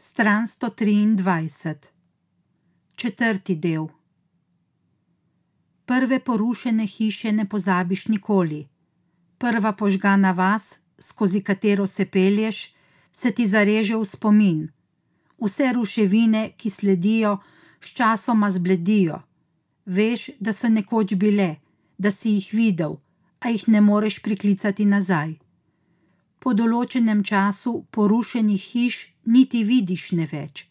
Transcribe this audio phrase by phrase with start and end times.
[0.00, 1.74] Stran 123,
[2.96, 3.86] četrti del.
[5.86, 8.68] Prve porušene hiše ne pozabiš nikoli.
[9.38, 12.74] Prva požgana vas, skozi katero se pelješ,
[13.12, 14.68] se ti zareže v spomin.
[15.42, 17.38] Vse ruševine, ki sledijo,
[17.80, 19.18] sčasoma zbledijo.
[19.86, 21.56] Veš, da so nekoč bile,
[21.98, 22.96] da si jih videl,
[23.40, 25.47] a jih ne moreš priklicati nazaj.
[26.38, 30.68] Po določenem času porušenih hiš niti vidiš ne več,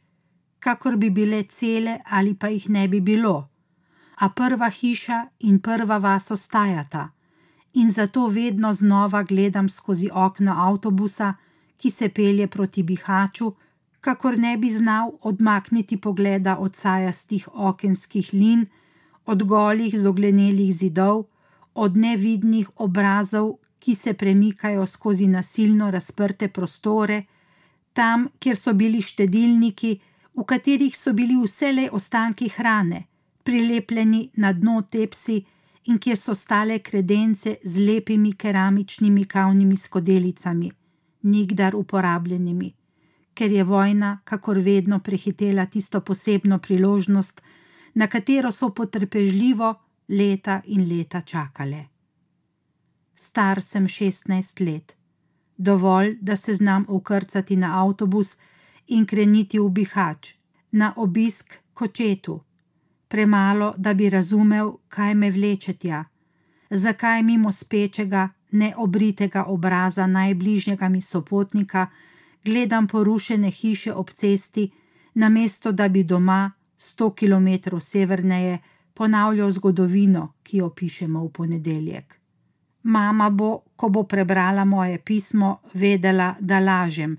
[0.59, 3.49] kakor bi bile cele ali pa jih ne bi bilo.
[4.23, 7.11] A prva hiša in prva vas ostajata,
[7.73, 11.33] in zato vedno znova gledam skozi okno avtobusa,
[11.77, 13.51] ki se pelje proti Bihaču,
[14.01, 18.65] kakor ne bi znal odmakniti pogleda od sajastih okenskih lin,
[19.25, 21.25] od golih zoglenelih zidov,
[21.73, 23.57] od nevidnih obrazov,
[23.87, 27.21] ki se premikajo skozi nasilno razprte prostore,
[27.93, 29.91] tam, kjer so bili štedilniki,
[30.35, 33.05] v katerih so bili vselej ostanki hrane,
[33.47, 35.37] prilepljeni na dno tepsi,
[35.87, 40.71] in kjer so stale kredence z lepimi keramičnimi kavnimi skodelicami,
[41.23, 42.73] nikdar uporabljenimi,
[43.33, 47.41] ker je vojna, kakor vedno, prehitela tisto posebno priložnost,
[47.95, 49.75] na katero so potrpežljivo
[50.09, 51.87] leta in leta čakale.
[53.19, 54.97] Star sem šestnajst let,
[55.57, 58.35] dovolj, da se znam ukrcati na avtobus
[58.87, 60.33] in kreniti v Bihač,
[60.71, 62.43] na obisk kočetu,
[63.07, 66.03] premalo, da bi razumel, kaj me vleče tja,
[66.69, 71.87] zakaj mimo spečega, neobritega obraza najbližjega mi sopotnika
[72.47, 74.71] gledam porušene hiše ob cesti,
[75.13, 78.59] namesto da bi doma, sto kilometrov severneje,
[78.93, 82.19] ponavljal zgodovino, ki jo pišemo v ponedeljek.
[82.87, 87.17] Mama bo, ko bo prebrala moje pismo, vedela, da lažem,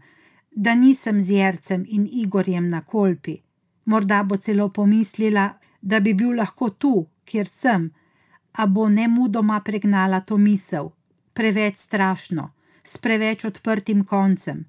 [0.51, 3.37] da nisem z Jercem in Igorjem na kolpi.
[3.85, 7.91] Morda bo celo pomislila, da bi bil lahko tu, kjer sem,
[8.53, 10.89] a bo ne mudoma pregnala to misel,
[11.33, 12.49] preveč strašno,
[12.83, 14.65] s preveč odprtim koncem,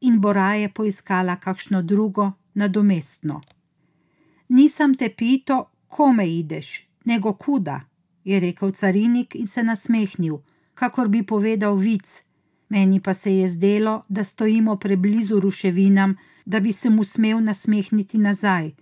[0.00, 3.40] in bo raje poiskala kakšno drugo, nadomestno.
[4.48, 7.80] Nisem te pito, kome ideš, nego kuda,
[8.24, 10.38] je rekel carinik in se nasmehnil,
[10.74, 12.24] kakor bi povedal vic,
[12.68, 18.18] meni pa se je zdelo, da stojimo preblizu ruševinam, da bi se mu smel nasmehniti
[18.18, 18.72] nazaj,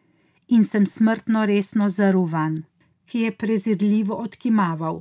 [0.49, 2.63] in sem smrtno resno zaruvan,
[3.05, 5.01] ki je prezirljivo odkimaval.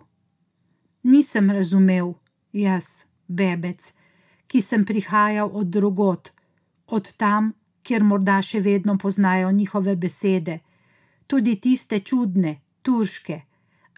[1.04, 2.14] Nisem razumel,
[2.54, 2.86] jaz,
[3.28, 3.94] bebec,
[4.48, 6.32] ki sem prihajal od drugot,
[6.88, 7.54] od tam,
[7.84, 10.60] kjer morda še vedno poznajo njihove besede,
[11.28, 13.42] tudi tiste čudne, turške,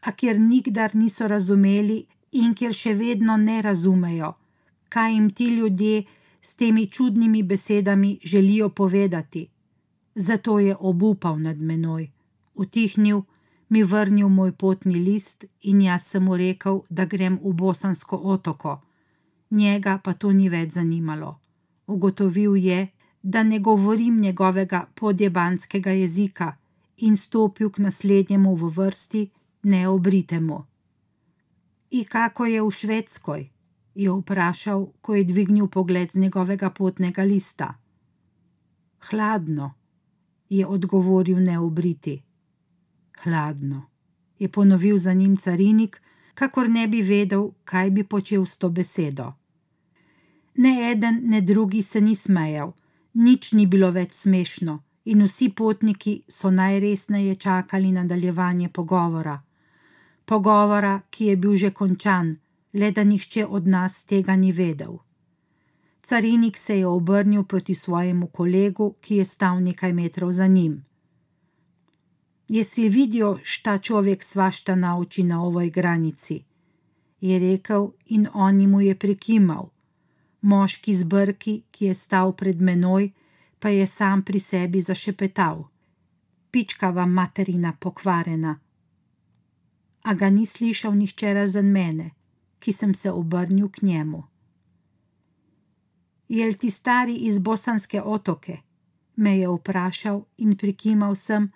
[0.01, 4.33] a kjer nikdar niso razumeli in kjer še vedno ne razumejo,
[4.89, 6.03] kaj jim ti ljudje
[6.41, 9.47] s temi čudnimi besedami želijo povedati.
[10.15, 12.09] Zato je obupal nad menoj,
[12.53, 13.21] utihnil,
[13.69, 18.81] mi vrnil moj potni list in jaz sem mu rekel, da grem v Bosansko otoko.
[19.49, 21.39] Njega pa to ni več zanimalo.
[21.87, 22.87] Ugotovil je,
[23.23, 26.55] da ne govorim njegovega podjebanskega jezika
[26.97, 29.29] in stopil k naslednjemu v vrsti,
[29.63, 30.72] neobritemu.
[31.93, 33.53] In kako je v Švedskoj?
[33.95, 37.77] je vprašal, ko je dvignil pogled z njegovega potnega lista.
[38.99, 39.73] Hladno,
[40.49, 42.21] je odgovoril neobriti.
[43.23, 43.89] Hladno,
[44.39, 46.01] je ponovil za njim carinik,
[46.33, 49.33] kakor ne bi vedel, kaj bi počel s to besedo.
[50.55, 52.73] Ne eden, ne drugi se ni smejal,
[53.13, 59.41] nič ni bilo več smešno, in vsi potniki so najresneje čakali nadaljevanje pogovora.
[60.25, 62.37] Pogovora, ki je bil že končan,
[62.73, 64.97] le da nihče od nas tega ni vedel.
[66.01, 70.83] Carinik se je obrnil proti svojemu kolegu, ki je stal nekaj metrov za njim.
[72.47, 76.43] Jesi videl, šta človek svašta nauči na ovoj granici?
[77.23, 79.69] je rekel in on mu je prikimal.
[80.41, 83.11] Moški z brki, ki je stal pred menoj,
[83.59, 85.63] pa je sam pri sebi zašepetal:
[86.51, 88.59] Pička vam materina pokvarena.
[90.03, 92.11] A ga ni slišal nihče razen mene,
[92.59, 94.23] ki sem se obrnil k njemu.
[96.27, 98.57] Jel ti stari iz Bosanske otoke?
[99.15, 101.51] me je vprašal in prikimal sem,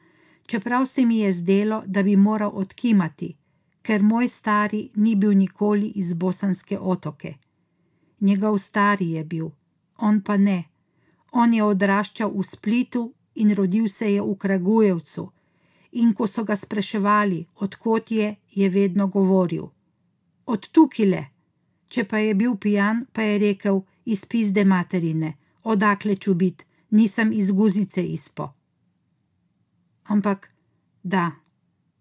[0.45, 3.35] čeprav se mi je zdelo, da bi moral odkimati,
[3.81, 7.33] ker moj stari ni bil nikoli iz Bosanske otoke.
[8.19, 9.49] Njegov stari je bil,
[9.97, 10.63] on pa ne.
[11.31, 15.31] On je odraščal v Splitu in rodil se je v Kragujevcu,
[15.91, 19.67] in ko so ga spraševali, odkot je, je vedno govoril:
[20.45, 21.25] Od tukile.
[21.87, 27.51] Če pa je bil pijan, pa je rekel: Iz pizde materine, odakle čubit, nisem iz
[27.51, 28.53] guzice izpo.
[30.03, 30.51] Ampak,
[31.03, 31.31] da,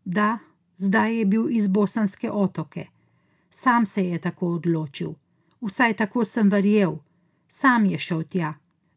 [0.04, 0.38] da,
[0.76, 2.86] zdaj je bil iz bosanske otoke.
[3.50, 5.14] Sam se je tako odločil,
[5.60, 6.98] vsaj tako sem verjel,
[7.48, 8.54] sam je šel tja,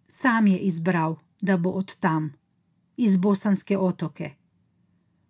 [0.07, 2.33] sam je izbral, da bo od tam,
[2.97, 4.38] iz bosanske otoke.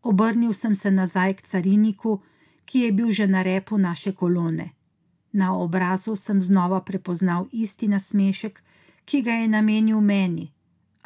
[0.10, 2.22] Obrnil sem se nazaj k cariniku,
[2.66, 4.74] ki je bil že na repu naše kolone.
[5.34, 8.64] Na obrazu sem znova prepoznal isti nasmešek,
[9.06, 10.50] ki ga je namenil meni,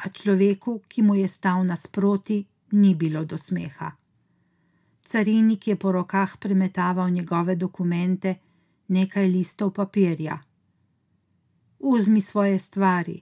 [0.00, 3.92] a človeku, ki mu je stal nasproti, ni bilo do smeha.
[5.04, 8.34] Carinik je po rokah premetaval njegove dokumente,
[8.88, 10.40] nekaj listov papirja.
[11.80, 13.20] Vzmi svoje stvari,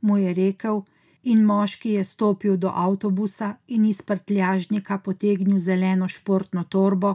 [0.00, 0.82] mu je rekel,
[1.22, 7.14] in moški je stopil do avtobusa in iz prtljažnika potegnil zeleno športno torbo,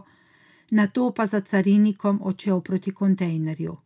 [0.71, 3.77] na to pa za carinikom odšel proti kontejnerju.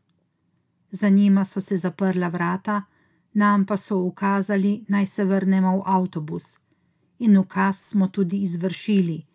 [0.92, 2.84] Za njima so se zaprla vrata,
[3.34, 6.58] nam pa so ukazali, naj se vrnemo v avtobus.
[7.20, 9.26] In ukaz smo tudi izvršili.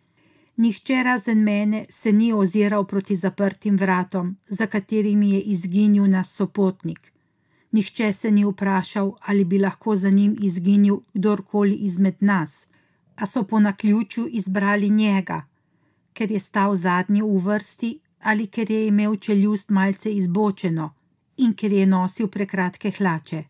[0.57, 7.13] Nihče razen mene se ni oziral proti zaprtim vratom, za katerimi je izginil naš sopotnik.
[7.71, 12.67] Nihče se ni vprašal, ali bi lahko za njim izginil kdorkoli izmed nas,
[13.15, 15.45] a so po naključju izbrali njega,
[16.13, 20.93] ker je stal zadnji v vrsti ali ker je imel čeljust malce izbočeno
[21.37, 23.43] in ker je nosil prekratke hlače.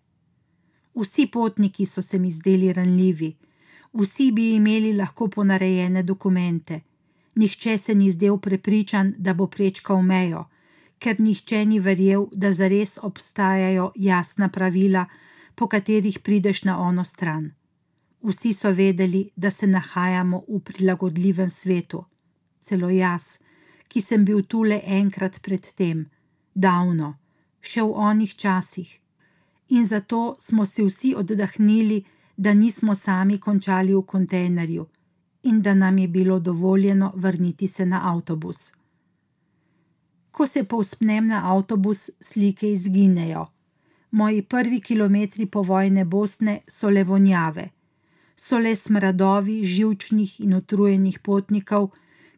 [0.96, 3.36] Vsi potniki so se mi zdeli ranljivi,
[3.94, 6.81] vsi bi imeli lahko ponarejene dokumente.
[7.36, 10.46] Nihče se ni zdel prepričan, da bo prečkal mejo,
[10.99, 15.05] ker nihče ni verjel, da zares obstajajo jasna pravila,
[15.55, 17.51] po katerih prideš na ono stran.
[18.21, 22.03] Vsi so vedeli, da se nahajamo v prilagodljivem svetu.
[22.61, 23.38] Celo jaz,
[23.88, 26.05] ki sem bil tu le enkrat predtem,
[26.53, 27.15] davno,
[27.61, 28.99] še v onih časih
[29.69, 32.03] in zato smo si vsi oddahnili,
[32.38, 34.88] da nismo sami končali v kontejnerju
[35.44, 38.71] in da nam je bilo dovoljeno vrniti se na avtobus.
[40.38, 43.48] Ko se povspnem na avtobus, slike izginejo.
[44.12, 47.63] Moji prvi kilometri po vojne Bosne so le vonjave,
[48.36, 51.89] so le smradovi živčnih in utrujenih potnikov,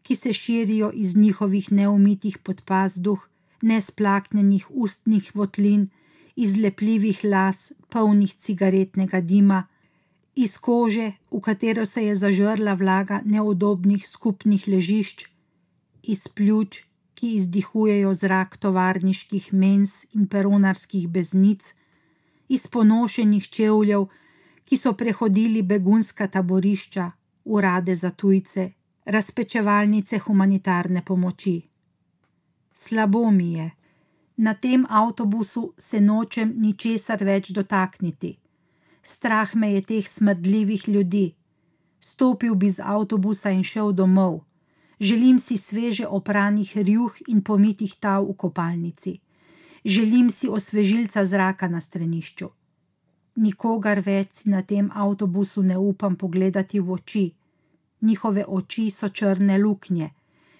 [0.01, 3.19] ki se širijo iz njihovih neumitih podpazduh,
[3.61, 5.89] nesplaknjenih ustnih votlin
[6.35, 9.65] iz lepljivih las, polnih cigaretnega dima,
[10.35, 15.27] iz kože, v katero se je zažrla vlaga neudobnih skupnih ležišč,
[16.03, 16.85] iz pljuč,
[17.19, 21.73] ki izdihujejo zrak tovarniških mens in peronarskih beznic,
[22.47, 24.05] iz ponošenih čevljev,
[24.65, 27.09] ki so prehodili begunska taborišča,
[27.45, 28.69] urade za tujce,
[29.05, 31.57] razpečevalnice humanitarne pomoči.
[32.73, 33.71] Slabo mi je
[34.39, 38.37] na tem avtobusu se nočem ničesar več dotakniti.
[39.03, 41.25] Strah me je teh smrdljivih ljudi.
[41.99, 44.39] Stopil bi z avtobusa in šel domov.
[44.99, 49.19] Želim si sveže opranih rjuh in pomitih tav v kopalnici.
[49.85, 52.49] Želim si osvežilca zraka na stranišču.
[53.35, 57.25] Nikogar več na tem avtobusu ne upam pogledati v oči.
[58.01, 60.09] Njihove oči so črne luknje,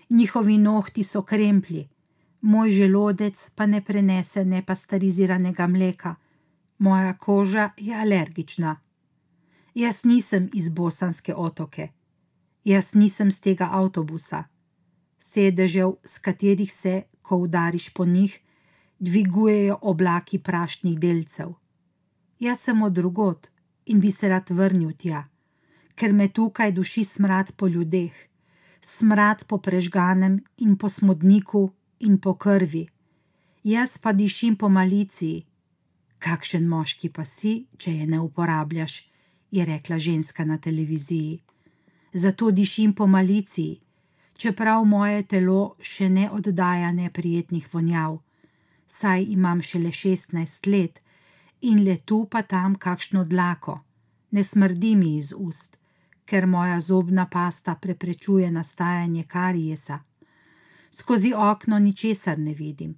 [0.09, 1.87] njihovi nohti so kremplji
[2.41, 6.15] moj želodec pa ne prenese nepastariziranega mleka,
[6.77, 8.79] moja koža je alergična.
[9.73, 11.87] Jaz nisem iz bosanske otoke,
[12.69, 14.43] jaz nisem z tega avtobusa.
[15.19, 18.39] Sedežev, s katerih se, ko udariš po njih,
[18.99, 21.53] dvigujejo oblaki prašnih delcev.
[22.39, 23.49] Jaz sem od drugot
[23.85, 25.25] in bi se rad vrnil tja,
[25.95, 28.13] ker me tukaj duši smrad po ljudeh,
[28.81, 32.87] smrad po prežganem in po smodniku in po krvi,
[33.63, 35.45] jaz pa dišim po maliciji.
[36.19, 39.09] Kakšen moški pa si, če je ne uporabljaš,
[39.51, 41.48] je rekla ženska na televiziji.
[42.13, 43.79] Zato dišim po maliciji,
[44.37, 48.19] čeprav moje telo še ne oddaja neprijetnih vonjav,
[48.87, 51.01] saj imam šele šestnajst let
[51.61, 53.79] in le tu pa tam kakšno dlako,
[54.31, 55.77] ne smrdi mi iz ust,
[56.25, 59.99] ker moja zobna pasta preprečuje nastajanje karijesa
[60.91, 62.97] skozi okno ničesar ne vidim.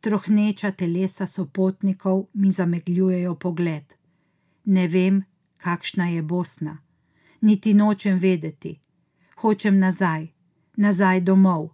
[0.00, 3.94] Trohneča telesa sopotnikov mi zamegljujejo pogled.
[4.64, 5.22] Ne vem,
[5.56, 6.78] kakšna je Bosna,
[7.44, 8.78] niti nočem vedeti.
[9.36, 10.28] Hočem nazaj,
[10.76, 11.68] nazaj domov.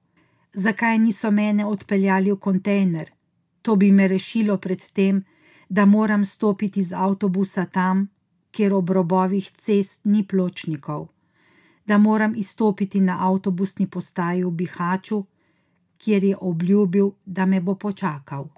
[0.53, 3.11] Zakaj niso mene odpeljali v kontejner?
[3.63, 5.23] To bi me rešilo pred tem,
[5.69, 8.09] da moram stopiti z avtobusa tam,
[8.51, 11.09] kjer ob robovih cest ni pločnikov,
[11.87, 15.25] da moram izstopiti na avtobusni postaji v Bihaču,
[15.99, 18.49] kjer je obljubil, da me bo počakal.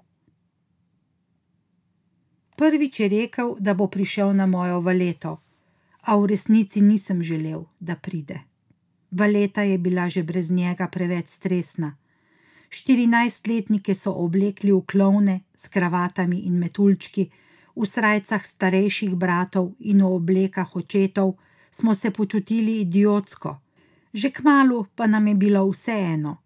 [2.57, 5.42] Prvič je rekel, da bo prišel na mojo valeto,
[6.03, 8.39] a v resnici nisem želel, da pride.
[9.11, 11.95] Valeta je bila že brez njega preveč stresna.
[12.69, 17.29] Štirinajstletnike so oblekli v klovne s kravatami in metuljčki,
[17.75, 21.37] v srajcah starejših bratov in v oblekah očetov
[21.71, 23.59] smo se počutili idiotsko.
[24.13, 26.37] Že kmalo pa nam je bilo vseeno.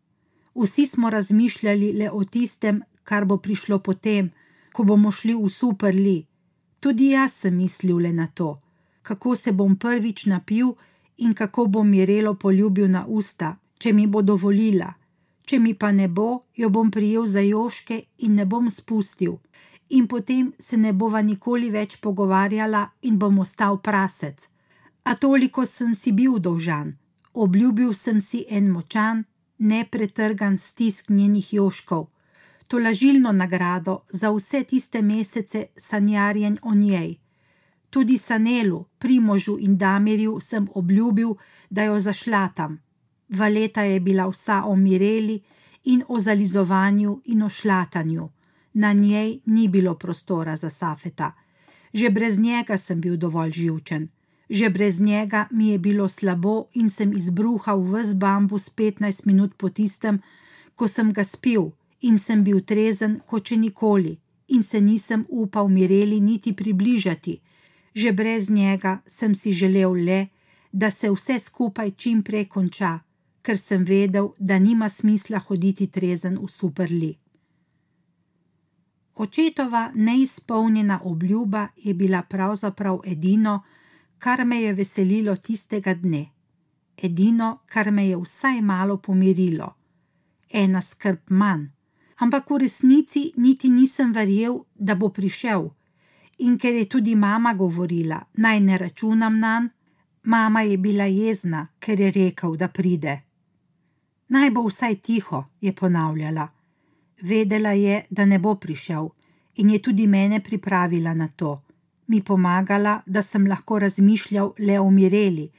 [0.56, 4.32] Vsi smo razmišljali le o tistem, kar bo prišlo potem,
[4.72, 6.26] ko bomo šli v superli.
[6.80, 8.60] Tudi jaz sem mislil le na to,
[9.08, 10.74] kako se bom prvič napil
[11.18, 14.94] in kako bom Mirelo poljubil na usta, če mi bo dovolila.
[15.48, 19.38] Če mi pa ne bo, jo bom prijel za joške in ne bom spustil,
[19.90, 24.50] in potem se ne bova nikoli več pogovarjala in bom ostal prasec.
[25.04, 26.92] A toliko sem si bil dolžan,
[27.34, 29.24] obljubil sem si en močan,
[29.58, 32.10] nepretrgan stisk njenih joškov,
[32.68, 37.16] to lažilno nagrado za vse tiste mesece sanjarjen o njej.
[37.98, 41.36] Tudi Sanelu, Primožu in Damirju sem obljubil,
[41.70, 42.78] da jo zašlatam.
[43.30, 45.42] Valeta je bila vsa o Mireli
[45.84, 48.30] in o zalizovanju in o šlatanju.
[48.74, 51.32] Na njej ni bilo prostora za Safeta.
[51.94, 54.08] Že brez njega sem bil dovolj živčen.
[54.50, 59.70] Že brez njega mi je bilo slabo in sem izbruhal vse bambus 15 minut po
[59.70, 60.22] tistem,
[60.76, 65.68] ko sem ga spil in sem bil trezen kot če nikoli in se nisem upal
[65.68, 67.40] Mireli niti približati.
[67.98, 70.28] Že brez njega sem si želel le,
[70.72, 73.00] da se vse skupaj čim prej konča,
[73.42, 77.16] ker sem vedel, da nima smisla hoditi trezen v superli.
[79.16, 83.64] Očetova neizpolnjena obljuba je bila pravzaprav edino,
[84.18, 86.28] kar me je veselilo tistega dne,
[86.98, 89.74] edino, kar me je vsaj malo pomirilo.
[90.54, 91.66] Ena skrb manj,
[92.18, 95.70] ampak v resnici niti nisem verjel, da bo prišel.
[96.38, 99.78] In ker je tudi mama govorila, naj ne računam na njega,
[100.28, 103.22] mama je bila jezna, ker je rekel, da pride.
[104.28, 106.48] Naj bo vsaj tiho, je ponavljala.
[107.22, 109.08] Vedela je, da ne bo prišel,
[109.56, 111.62] in je tudi mene pripravila na to,
[112.08, 115.50] mi pomagala, da sem lahko razmišljal le o Mireli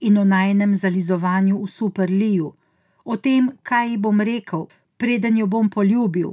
[0.00, 2.52] in o najnem zalizovanju v superliju,
[3.04, 4.66] o tem, kaj ji bom rekel,
[4.96, 6.32] preden jo bom poljubil,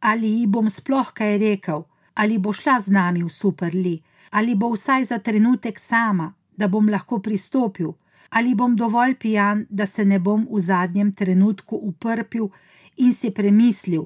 [0.00, 1.82] ali ji bom sploh kaj rekel,
[2.20, 3.96] ali bo šla z nami v superli,
[4.30, 7.92] ali bo vsaj za trenutek sama, da bom lahko pristopil,
[8.30, 12.50] ali bom dovolj pijan, da se ne bom v zadnjem trenutku uprpil
[12.96, 14.04] in si premislil,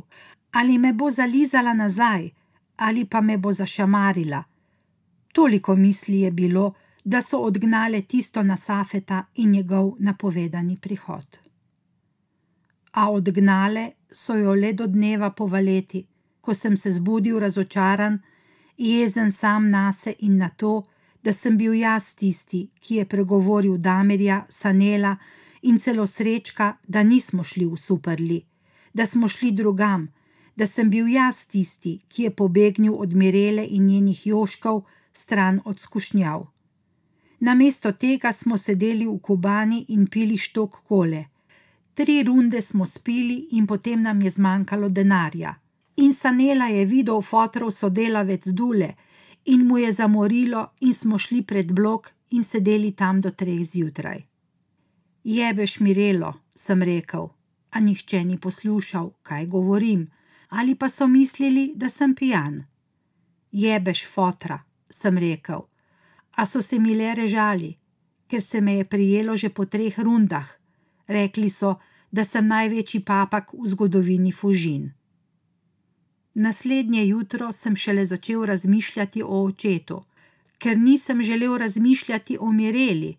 [0.52, 2.30] ali me bo zalizala nazaj,
[2.76, 4.44] ali pa me bo zašamarila.
[5.33, 6.73] Toliko misli je bilo,
[7.04, 11.38] da so odgnale tisto na Safeta in njegov napovedani prihod.
[12.92, 16.06] A odgnale so jo le do dneva po valeti,
[16.45, 18.19] ko sem se zbudil razočaran,
[18.77, 20.83] jezen sam nase in na to,
[21.25, 25.17] da sem bil jaz tisti, ki je pregovoril Damirja, Sanela
[25.63, 28.43] in celo srečka, da nismo šli v superli,
[28.93, 30.09] da smo šli drugam,
[30.57, 35.81] da sem bil jaz tisti, ki je pobegnil od Mirele in njenih joškov stran od
[35.81, 36.47] skušnjav.
[37.41, 41.25] Namesto tega smo sedeli v kubani in pili štok kole.
[41.95, 45.55] Tri runde smo spili in potem nam je zmanjkalo denarja.
[45.97, 48.95] In Sanela je videl fotorov sodelavec Dule
[49.45, 54.25] in mu je zamorilo in smo šli pred blok in sedeli tam do treh zjutraj.
[55.25, 57.29] Jebeš Mirelo, sem rekel,
[57.71, 60.11] a nihče ni poslušal, kaj govorim
[60.49, 62.65] ali pa so mislili, da sem pijan.
[63.53, 64.61] Jebeš fotra,
[64.91, 65.65] sem rekel,
[66.37, 67.73] a so se mi le režali,
[68.29, 70.47] ker se me je prijelo že po treh rundah.
[71.09, 71.75] Rekli so,
[72.11, 74.93] da sem največji papak v zgodovini Fužin.
[76.35, 80.05] Naslednje jutro sem šele začel razmišljati o očetu,
[80.59, 83.17] ker nisem želel razmišljati o Mireli.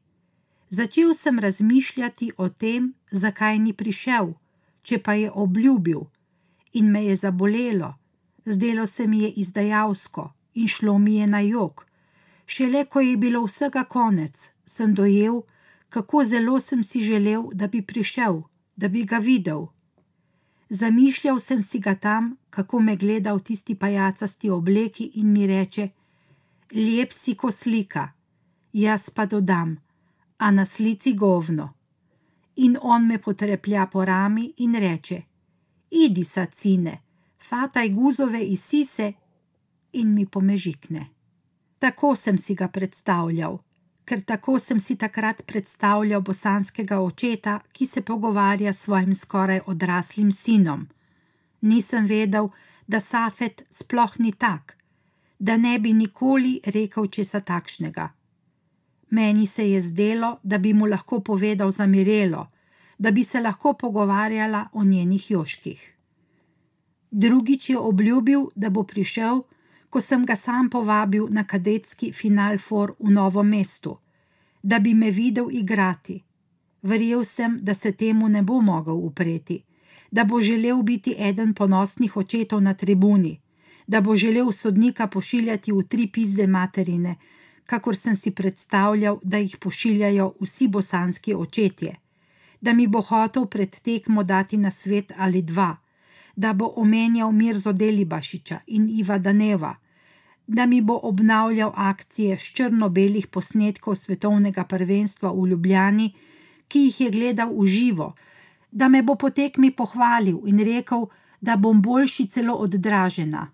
[0.69, 4.33] Začel sem razmišljati o tem, zakaj ni prišel,
[4.81, 6.01] če pa je obljubil,
[6.73, 7.93] in me je zabolelo,
[8.45, 11.85] zdelo se mi je izdajalsko in šlo mi je na jog.
[12.45, 15.41] Šele ko je bilo vsega konec, sem dojel,
[15.89, 18.41] kako zelo sem si želel, da bi prišel,
[18.75, 19.65] da bi ga videl.
[20.69, 25.89] Zamišljal sem si ga tam, kako me gleda v tisti pajacasti obleki in mi reče:
[26.73, 28.11] Lep si ko slika,
[28.73, 29.77] jaz pa dodam,
[30.37, 31.73] a na slici govno.
[32.55, 35.21] In on me potreplja po rami in reče:
[35.91, 37.01] idi sacine,
[37.49, 39.13] fataj guzove iz sise
[39.93, 41.07] in mi pomežikne.
[41.77, 43.59] Tako sem si ga predstavljal,
[44.05, 50.31] ker tako sem si takrat predstavljal bosanskega očeta, ki se pogovarja s svojim skoraj odraslim
[50.31, 50.87] sinom.
[51.61, 52.49] Nisem vedel,
[52.87, 54.77] da Safet sploh ni tak,
[55.39, 58.09] da ne bi nikoli rekel česa takšnega.
[59.09, 62.47] Meni se je zdelo, da bi mu lahko povedal za Mirelo,
[62.97, 65.91] da bi se lahko pogovarjala o njenih joških.
[67.11, 69.41] Drugič je obljubil, da bo prišel,
[69.95, 73.93] ko sem ga sam povabil na kadetski final for v Novem mestu,
[74.63, 76.17] da bi me videl igrati.
[76.83, 79.63] Verjel sem, da se temu ne bo mogel upreti,
[80.11, 83.39] da bo želel biti eden ponosnih očetov na tribuni,
[83.87, 87.15] da bo želel sodnika pošiljati v tri pizde materine,
[87.65, 91.95] kakor sem si predstavljal, da jih pošiljajo vsi bosanski očetje,
[92.61, 95.77] da mi bo hotel pred tekmo dati na svet ali dva,
[96.35, 99.75] da bo omenjal Mirzo Delibašiča in Iva Daneva,
[100.47, 106.13] da mi bo obnavljal akcije s črno-belih posnetkov svetovnega prvenstva v Ljubljani,
[106.67, 108.13] ki jih je gledal v živo,
[108.71, 111.07] da me bo potekmi pohvalil in rekel,
[111.41, 113.51] da bom boljši celo od Dražena.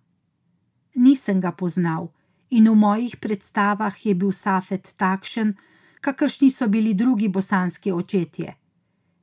[0.95, 2.07] Nisem ga poznal
[2.49, 5.55] in v mojih predstavah je bil Safet takšen,
[6.01, 8.55] kakršni so bili drugi bosanski očetje.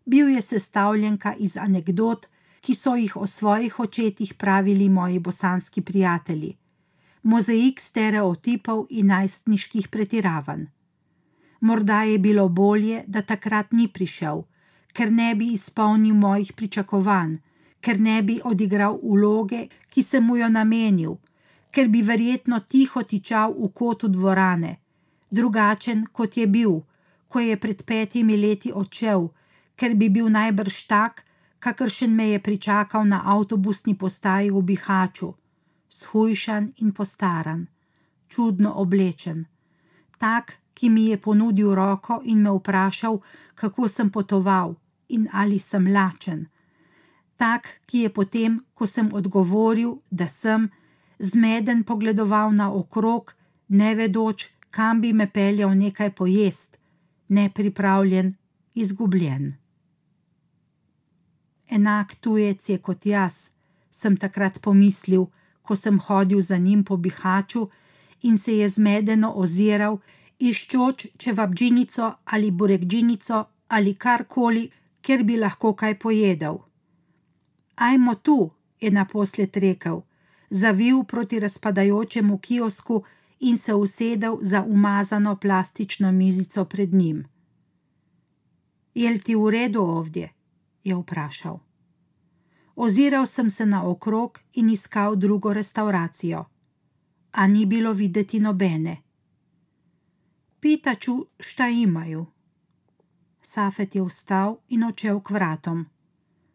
[0.06, 2.26] Bil je sestavljenka iz anegdot,
[2.60, 6.56] ki so jih o svojih očetih pravili moji bosanski prijatelji,
[7.22, 10.66] mozaik stereotipov in najstniških pretiravanj.
[11.60, 14.44] Morda je bilo bolje, da takrat ni prišel,
[14.92, 17.38] ker ne bi izpolnil mojih pričakovanj,
[17.80, 21.16] ker ne bi odigral uloge, ki sem mu jo namenil,
[21.70, 24.76] ker bi verjetno tiho tičal v kotu dvorane,
[25.30, 26.80] drugačen kot je bil,
[27.28, 29.28] ko je pred petimi leti odšel,
[29.76, 31.24] ker bi bil najbrž tak,
[31.58, 35.34] kakršen me je pričakal na avtobusni postaji v Bihaču,
[36.00, 37.66] shujšan in postaran,
[38.28, 39.46] čudno oblečen,
[40.18, 43.18] tak, ki mi je ponudil roko in me vprašal,
[43.54, 44.76] kako sem potoval
[45.08, 46.46] in ali sem lačen.
[47.36, 50.70] Tak, ki je potem, ko sem odgovoril, da sem,
[51.18, 53.34] zmeden pogledoval na okrog,
[53.68, 56.78] ne vedoč, kam bi me peljal nekaj pojest,
[57.28, 58.34] nepripravljen,
[58.74, 59.54] izgubljen.
[61.70, 63.50] Enak tujec je kot jaz,
[63.90, 65.26] sem takrat pomislil,
[65.68, 67.68] ko sem hodil za njim po bihaču
[68.22, 69.98] in se je zmedeno oziral,
[70.38, 73.42] iščoč če vabdžinico ali burekdžinico
[73.76, 74.64] ali karkoli,
[75.04, 76.56] ker bi lahko kaj pojedel.
[77.76, 78.38] Ajmo tu,
[78.80, 80.00] je naposled rekel,
[80.50, 83.02] zavil proti razpadajočemu kiosku
[83.40, 87.24] in se usedel za umazano plastično mizico pred njim.
[88.94, 90.32] Je ti v redu ovdje?
[90.84, 91.67] je vprašal.
[92.80, 96.44] Oziral sem se naokrog in iskal drugo restauracijo,
[97.32, 99.02] a ni bilo videti nobene.
[100.60, 102.26] Pitaču, šta imaju?
[103.42, 105.86] Safet je vstal in odšel k vratom.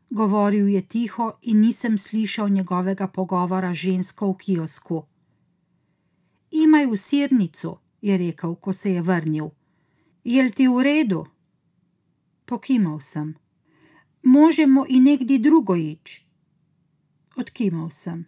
[0.10, 5.04] Govoril je tiho in nisem slišal njegovega pogovora z žensko v kiosku.
[6.52, 9.50] Imaju sirnico, je rekel, ko se je vrnil.
[10.24, 11.26] Je ti v redu?
[12.46, 13.43] Pokimal sem
[14.24, 16.26] možemo i negdje drugo ići.
[17.36, 18.26] Otkimal sam.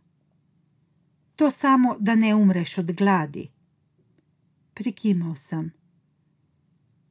[1.35, 3.49] To samo da ne umreš od gladi.
[4.73, 5.71] Prikimao sam.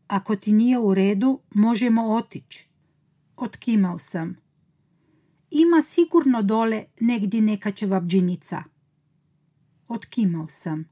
[0.06, 2.68] Ako ti nije u redu, možemo otići.
[3.36, 4.36] Otkimao sam.
[5.50, 8.62] Ima sigurno dole negdje neka čevapđinica.
[9.88, 10.88] Otkimao sam.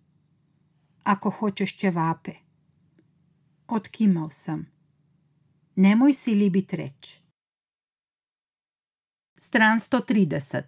[1.03, 2.33] Ako hoćeš ćevape.
[3.69, 4.67] Otkimao sam.
[5.77, 7.22] Nemoj si libit reći.
[9.45, 10.63] Stran 130.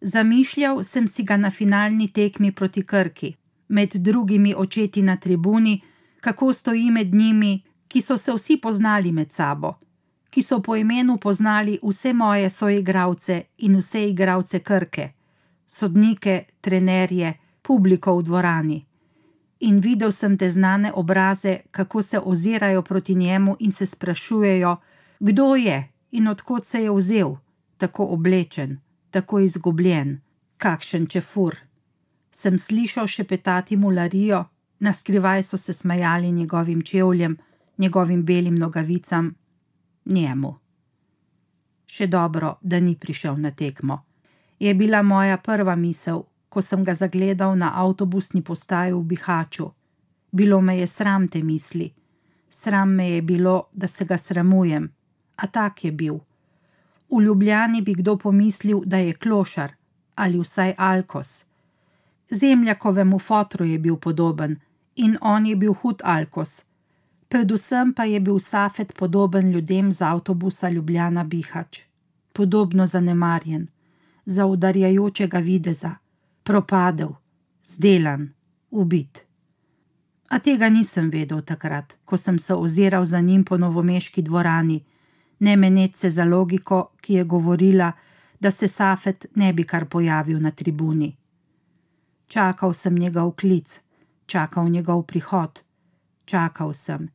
[0.00, 3.34] Zamišljal sem si ga na finalni tekmi proti Krki,
[3.68, 5.80] med drugimi očeti na tribuni,
[6.20, 9.74] kako stoji med njimi, ki so se vsi poznali med sabo,
[10.30, 15.10] ki so po imenu poznali vse moje soigravce in vse igravce Krke,
[15.66, 18.84] sodnike, trenerje, publiko v dvorani.
[19.60, 24.76] In videl sem te znane obraze, kako se ozirajo proti njemu in se sprašujejo,
[25.20, 27.36] kdo je, in odkot se je vzel,
[27.76, 30.20] tako oblečen, tako izgubljen,
[30.56, 31.56] kakšen čefur.
[32.30, 34.44] Sem slišal še petati mularijo,
[34.78, 37.36] na skrivaj so se smejali njegovim čevljem,
[37.78, 39.34] njegovim belim nogavicam,
[40.04, 40.54] njemu.
[41.86, 44.02] Še dobro, da ni prišel na tekmo.
[44.58, 49.70] Je bila moja prva misel, ko sem ga zagledal na avtobusni postaji v Bihaču.
[50.32, 51.92] Bilo me je sram te misli,
[52.48, 54.92] sram me je bilo, da se ga sramujem
[55.42, 56.18] a tak je bil.
[57.10, 59.72] V Ljubljani bi kdo pomislil, da je klošar
[60.14, 61.44] ali vsaj alkos.
[62.30, 64.56] Zemljakovemu fotru je bil podoben
[64.96, 66.64] in on je bil hud alkos.
[67.28, 71.80] Predvsem pa je bil Safet podoben ljudem z avtobusa Ljubljana Bihač,
[72.32, 73.68] podobno zanemarjen,
[74.26, 75.94] zaudarjajočega videza,
[76.42, 77.08] propadel,
[77.64, 78.32] zdelan,
[78.70, 79.24] ubit.
[80.28, 84.84] A tega nisem vedel takrat, ko sem se oziral za njim po novomeški dvorani,
[85.42, 87.92] ne meneč se za logiko, ki je govorila,
[88.40, 91.16] da se Safet ne bi kar pojavil na tribuni.
[92.26, 93.80] Čakal sem njegov klic,
[94.26, 95.62] čakal njegov prihod,
[96.24, 97.08] čakal sem.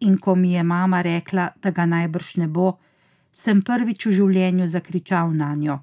[0.00, 2.72] In ko mi je mama rekla, da ga najbrž ne bo,
[3.32, 5.78] sem prvič v življenju zakričal na njo.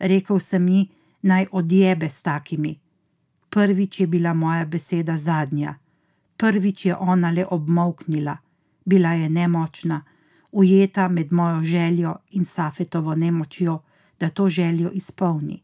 [0.00, 0.88] Rekl sem ji,
[1.22, 2.74] naj odjebe s takimi.
[3.50, 5.78] Prvič je bila moja beseda zadnja,
[6.36, 8.36] prvič je ona le obmoknila,
[8.84, 10.02] bila je nemočna,
[10.52, 13.78] ujeta med mojo željo in Safetovo nemočjo,
[14.20, 15.62] da to željo izpolni.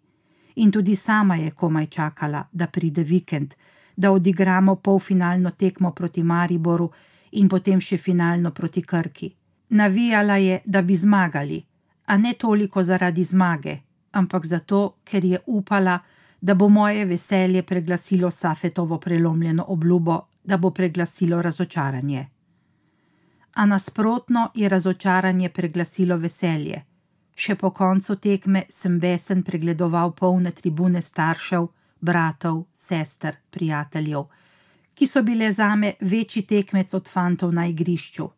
[0.57, 3.55] In tudi sama je komaj čakala, da pride vikend,
[3.97, 6.91] da odigramo polfinalno tekmo proti Mariboru
[7.33, 9.31] in potem še finalno proti Krki.
[9.69, 11.65] Navijala je, da bi zmagali,
[12.07, 13.79] a ne toliko zaradi zmage,
[14.13, 15.99] ampak zato, ker je upala,
[16.41, 22.27] da bo moje veselje preglasilo Safetovo prelomljeno obljubo, da bo preglasilo razočaranje.
[23.57, 26.83] A nasprotno je razočaranje preglasilo veselje.
[27.35, 31.67] Še po koncu tekme sem besen pregledoval polne tribune staršev,
[32.01, 34.27] bratov, sester, prijateljev,
[34.95, 38.29] ki so bile zame večji tekmec od fantov na igrišču.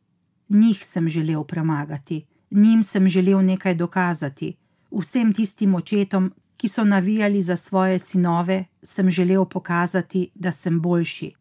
[0.48, 4.54] Njih sem želel premagati, njim sem želel nekaj dokazati,
[4.90, 11.32] vsem tistim očetom, ki so navijali za svoje sinove, sem želel pokazati, da sem boljši,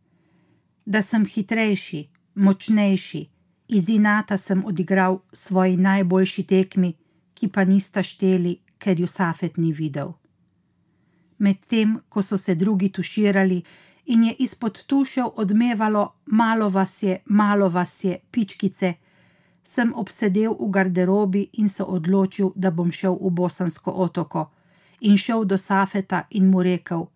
[0.85, 3.25] da sem hitrejši, močnejši,
[3.67, 6.93] iz inata sem odigral svoji najboljši tekmi,
[7.33, 10.13] ki pa nista šteli, ker ju Safet ni videl.
[11.37, 13.61] Medtem ko so se drugi tuširali
[14.05, 18.93] in je izpod tušev odmevalo: Malo vas je, malo vas je, pičkice
[19.67, 24.45] sem obsedel v garderobi in se odločil, da bom šel v Bosansko otoko
[25.01, 27.07] in šel do Safeta in mu rekel: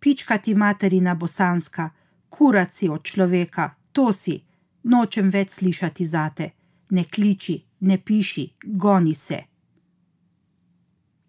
[0.00, 1.90] Pička ti materina bosanska,
[2.28, 4.42] kuraci od človeka, to si,
[4.82, 6.50] nočem več slišati zate,
[6.90, 9.40] ne kliči, ne piši, goni se.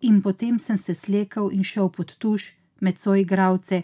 [0.02, 3.84] In potem sem se slekel in šel pod tuš med soigravce,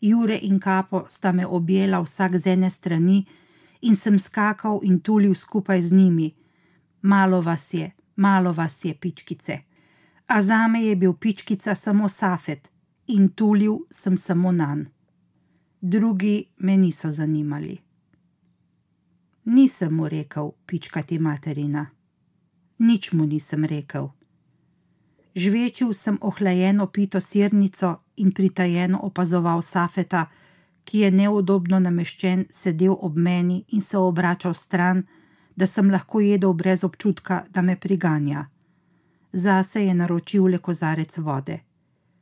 [0.00, 3.26] Jure in Kapo sta me objela vsak z ene strani,
[3.80, 6.34] in sem skakal in tulil skupaj z njimi.
[7.02, 9.58] Malo vas je, malo vas je, pičkice.
[10.26, 12.70] A za me je bil pičkica samo Safet
[13.06, 14.86] in tulil sem samo nan.
[15.80, 17.89] Drugi me niso zanimali.
[19.44, 21.86] Nisem mu rekel, pičkati materina.
[22.78, 24.10] Nič mu nisem rekel.
[25.34, 30.26] Žvečil sem ohlajeno pito sirnico in pritajeno opazoval Safeta,
[30.84, 35.04] ki je neudobno nameščen, sedel ob meni in se obračal stran,
[35.56, 38.48] da sem lahko jedel brez občutka, da me priganja.
[39.32, 41.60] Zase je naročil le kozarec vode.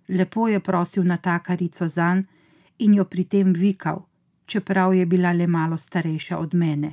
[0.09, 2.27] Lepo je prosil natakarico zan
[2.79, 4.05] in jo pri tem vikal,
[4.47, 6.93] čeprav je bila le malo starejša od mene.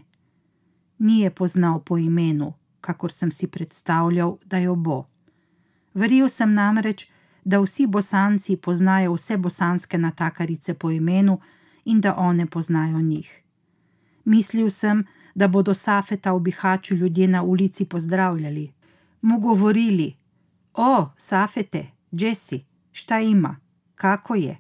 [1.00, 5.06] Ni je poznal po imenu, kakor sem si predstavljal, da jo bo.
[5.94, 7.08] Verjel sem namreč,
[7.44, 11.40] da vsi bosanci poznajo vse bosanske natakarice po imenu
[11.86, 13.42] in da one poznajo njih.
[14.26, 15.04] Mislil sem,
[15.36, 18.72] da bodo Safeta v Bihaču ljudje na ulici pozdravljali,
[19.22, 20.16] mu govorili:
[20.74, 22.60] O, Safete, Jesse,
[22.92, 23.56] šta ima,
[23.96, 24.58] kako je?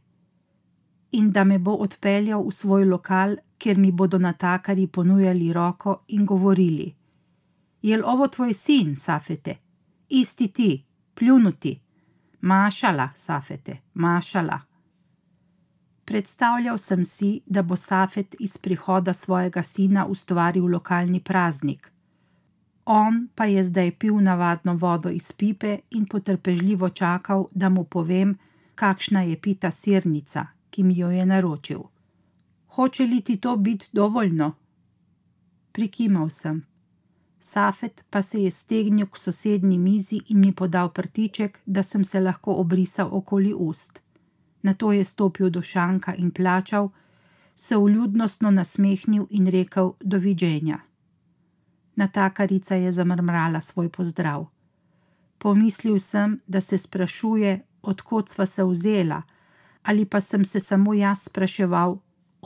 [1.11, 6.25] In da me bo odpeljal v svoj lokal, kjer mi bodo natakari ponujali roko in
[6.25, 6.95] govorili:
[7.81, 9.57] Je ovo tvoj sin, Safete,
[10.09, 11.79] isti ti, pljunuti,
[12.41, 14.59] mašala, Safete, mašala.
[16.05, 21.91] Predstavljal sem si, da bo Safet iz prihoda svojega sina ustvaril lokalni praznik.
[22.85, 28.37] On pa je zdaj pil navadno vodo iz pipe in potrpežljivo čakal, da mu povem,
[28.75, 31.94] kakšna je pita sirnica, ki mi jo je naročil.
[32.75, 34.53] Hoče li ti to biti dovoljno?
[35.71, 36.65] Prikimal sem.
[37.39, 42.19] Safet pa se je stegnil k sosednji mizi in mi podal prtiček, da sem se
[42.19, 44.05] lahko obrisal okoli ust
[44.65, 46.89] na to je stopil do šanka in plačal,
[47.55, 50.79] se vljudnostno nasmehnil in rekel: Doviđenja.
[51.95, 54.47] Natakarica je zamrmrala svoj pozdrav.
[55.37, 59.21] Pomislil sem, da se sprašuje, odkot sva se vzela,
[59.83, 61.97] ali pa sem se samo jaz spraševal,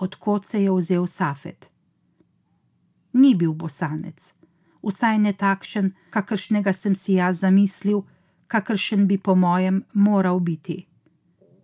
[0.02, 1.70] odkot se je vzel Safet.
[3.14, 4.34] Ni bil bosanec,
[4.84, 8.04] vsaj ne takšen, kakršnega sem si jaz zamislil,
[8.48, 10.90] kakršen bi po mojem moral biti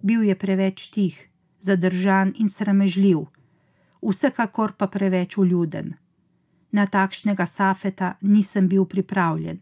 [0.05, 1.17] bil je preveč tih,
[1.59, 3.25] zadržan in sramežljiv,
[4.05, 5.95] vsekakor pa preveč uljuden.
[6.71, 9.61] Na takšnega safeta nisem bil pripravljen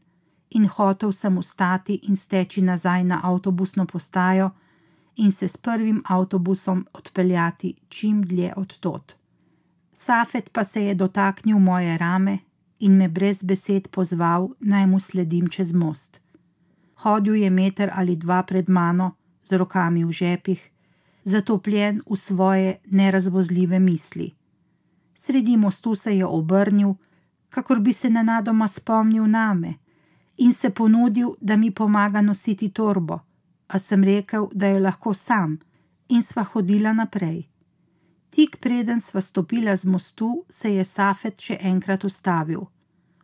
[0.49, 4.49] in hotel sem ustati in steči nazaj na avtobusno postajo
[5.15, 9.13] in se s prvim avtobusom odpeljati čim dlje od tod.
[9.93, 12.37] Safet pa se je dotaknil moje rame
[12.79, 16.21] in me brez besed pozval, naj mu sledim čez most.
[16.95, 20.71] Hodil je meter ali dva pred mano, z rokami v žepih,
[21.23, 24.33] zatopljen v svoje nerazvozljive misli.
[25.13, 26.93] Sredi mostu se je obrnil,
[27.49, 29.73] kakor bi se nenadoma spomnil name,
[30.37, 33.19] in se ponudil, da mi pomaga nositi torbo,
[33.73, 35.57] a sem rekel, da jo lahko sam,
[36.07, 37.39] in sva hodila naprej.
[38.29, 42.67] Tik preden sva stopila z mostu, se je Safet še enkrat ustavil.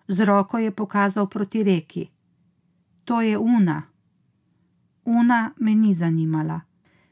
[0.07, 2.07] Z roko je pokazal proti reki.
[3.05, 3.83] To je Una.
[5.05, 6.61] Una me ni zanimala.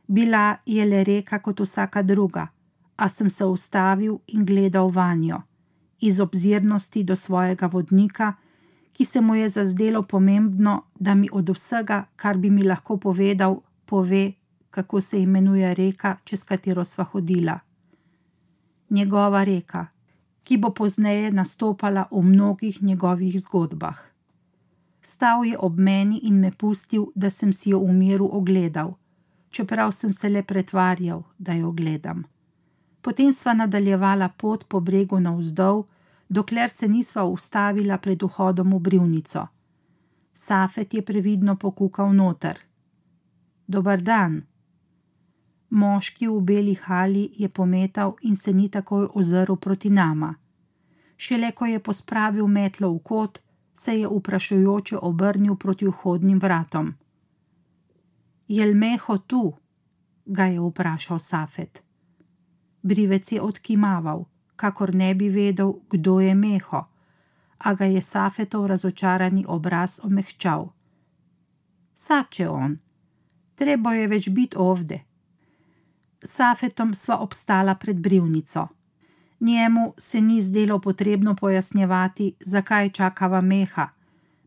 [0.08, 2.48] Bila je le reka kot vsaka druga,
[2.96, 5.44] a sem se ustavil in gledal vanjo,
[6.02, 8.34] iz obzirnosti do svojega vodnika,
[8.98, 13.60] ki se mu je zazdelo pomembno, da mi od vsega, kar bi mi lahko povedal,
[13.86, 14.32] pove,
[14.70, 17.60] kako se imenuje reka, čez katero sva hodila.
[18.90, 19.86] Njegova reka,
[20.44, 24.00] ki bo pozneje nastopala v mnogih njegovih zgodbah.
[25.02, 28.96] Stal je ob meni in me pustil, da sem si jo v miru ogledal,
[29.50, 32.24] čeprav sem se le pretvarjal, da jo gledam.
[33.02, 35.86] Potem sva nadaljevala pot po bregu navzdol,
[36.30, 39.48] dokler se nisva ustavila pred vhodom v brivnico.
[40.34, 42.60] Safet je previdno pokukal noter.
[43.68, 44.44] Dobar dan.
[45.70, 50.36] Moški v beli hali je pometal in se ni takoj ozrl proti nama.
[51.18, 53.42] Šele ko je pospravil metlo v kot,
[53.74, 56.94] se je vprašujoče obrnil proti vhodnim vratom.
[58.48, 59.54] Jel meho tu?
[60.26, 61.84] ga je vprašal Safet.
[62.84, 64.26] Brivec je odkimaval
[64.58, 66.86] kakor ne bi vedel, kdo je meho,
[67.58, 70.68] a ga je Safetov razočarani obraz omehčal.
[71.94, 72.78] Sače on,
[73.56, 75.00] treba je več biti ovde.
[76.24, 78.68] Safetom sva obstala pred brivnico.
[79.40, 83.90] Njemu se ni zdelo potrebno pojasnjevati, zakaj čakava meha,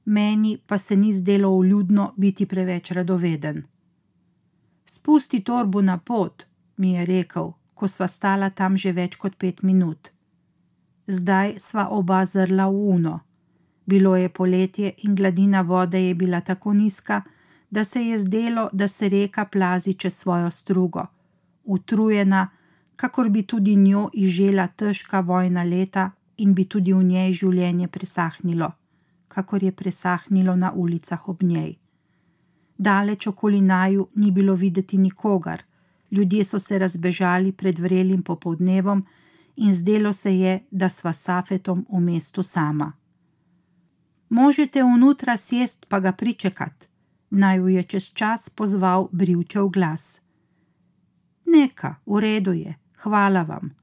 [0.05, 3.63] meni pa se ni zdelo uljudno biti preveč radoveden.
[4.87, 6.47] Spusti torbo na pot,
[6.77, 10.13] mi je rekel, ko sva stala tam že več kot pet minut.
[11.09, 13.15] Zdaj sva oba zrla v uno.
[13.89, 17.23] Bilo je poletje in gladina vode je bila tako nizka,
[17.71, 21.07] da se je zdelo, da se reka plazi čez svojo strugo,
[21.65, 22.49] utrujena,
[22.97, 28.71] kakor bi tudi njo izžela težka vojna leta in bi tudi v njej življenje presahnilo,
[29.29, 31.79] kakor je presahnilo na ulicah ob njej.
[32.79, 35.65] Daleč okoli naju ni bilo videti nikogar,
[36.11, 39.07] ljudje so se razbežali pred vrelim popovdnevom
[39.57, 42.93] in zdelo se je, da sva safetom v mestu sama.
[44.29, 46.89] Možete vnutra sjest pa ga pričekat,
[47.31, 50.21] naj ju je čez čas pozval brivčev glas.
[51.47, 53.75] Neka, v redu je, hvala vam.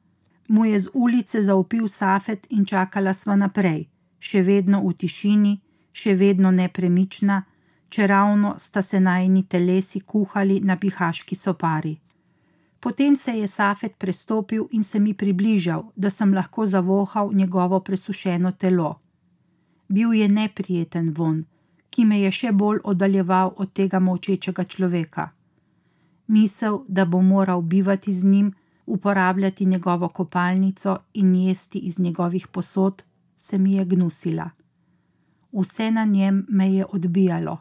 [0.47, 5.59] Mu je z ulice zaupil safet in čakala sva naprej, še vedno v tišini,
[5.91, 7.43] še vedno nepremična,
[7.89, 11.97] če ravno sta se najni telesi kuhali na pihaški sopari.
[12.79, 18.51] Potem se je Safet prestopil in se mi približal, da sem lahko zavohal njegovo presušeno
[18.51, 18.99] telo.
[19.87, 21.45] Bil je neprijeten von,
[21.89, 25.29] ki me je še bolj oddaljeval od tega močečega človeka.
[26.27, 28.53] Misel, da bom moral bivati z njim,
[28.85, 33.03] uporabljati njegovo kopalnico in jesti iz njegovih posod,
[33.37, 34.49] se mi je gnusila.
[35.51, 37.57] Vse na njem me je odbijalo.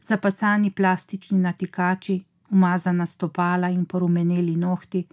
[0.00, 2.22] Zapacani plastični natikači,
[2.54, 5.06] umazana stopala in porumeneli nohti,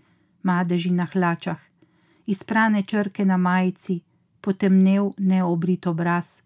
[0.43, 1.59] madeži na hlačah,
[2.25, 4.01] izprane črke na majici,
[4.41, 6.41] potemnel neobrit obraz,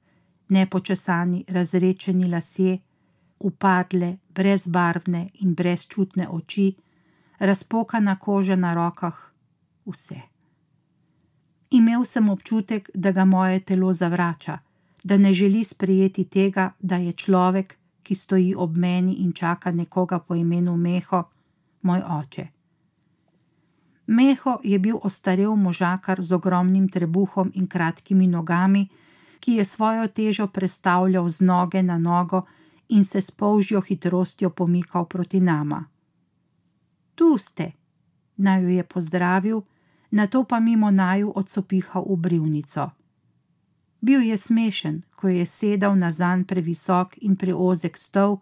[0.49, 2.77] nepočasani razrečeni lasje,
[3.39, 6.73] upadle, brezbarvne in brezčutne oči,
[7.39, 9.17] razpokana koža na rokah,
[9.86, 10.21] vse.
[11.71, 14.60] Imel sem občutek, da ga moje telo zavrača,
[15.03, 20.19] da ne želi sprejeti tega, da je človek, ki stoji ob meni in čaka nekoga
[20.19, 21.23] po imenu Meho,
[21.81, 22.45] moj oče.
[24.07, 28.87] Meho je bil ostarel možakar z ogromnim trebuhom in kratkimi nogami,
[29.39, 32.45] ki je svojo težo predstavljal z noge na nogo
[32.89, 35.85] in se s polžjo hitrostjo pomikal proti nama.
[37.15, 37.71] Tu ste,
[38.37, 39.61] naj jo je pozdravil,
[40.11, 42.89] na to pa mimo naju odsopihal v brivnico.
[44.01, 48.38] Bil je smešen, ko je sedel na zan previsok in preozek stol,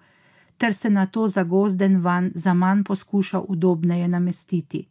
[0.57, 4.85] ter se na to zagozden van za manj poskušal udobneje namestiti,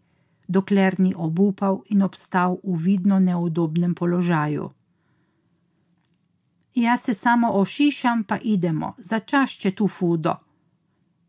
[0.48, 4.70] dokler ni obupal in obstal v vidno neudobnem položaju.
[6.75, 10.35] Jaz se samo ošišam, pa idemo, začašče tu fudo,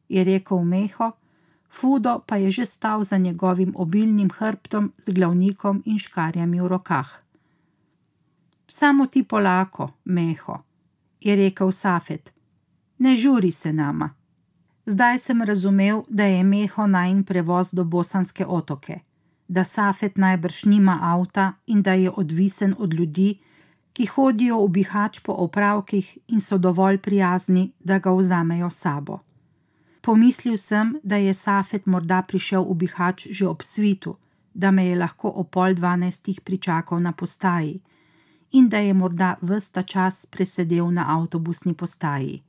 [0.09, 1.11] je rekel Meho,
[1.73, 7.22] Fudo pa je že stal za njegovim obilnim hrbtom z glavnikom in škarjami v rokah.
[8.75, 10.57] Samo ti polako, meho,
[11.21, 12.33] je rekel Safet,
[12.97, 14.09] ne žuri se nama.
[14.85, 18.99] Zdaj sem razumel, da je meho najn prevoz do bosanske otoke,
[19.47, 23.37] da Safet najbrž nima avta in da je odvisen od ljudi,
[23.93, 29.19] ki hodijo v bihač po opravkih in so dovolj prijazni, da ga vzamejo sabo.
[30.01, 34.17] Pomislil sem, da je Safet morda prišel v bihač že ob svitu,
[34.53, 37.81] da me je lahko o pol dvanajstih pričakal na postaji
[38.53, 42.43] in da je morda vsta čas presedel na avtobusni postaji.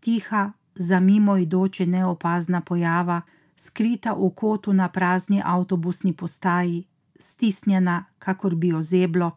[0.00, 3.20] Tiha, za mimo idoče neopazna pojava,
[3.56, 6.84] skrita v kotu na prazni avtobusni postaji,
[7.20, 9.30] stisnjena, kakor bi ozeblo,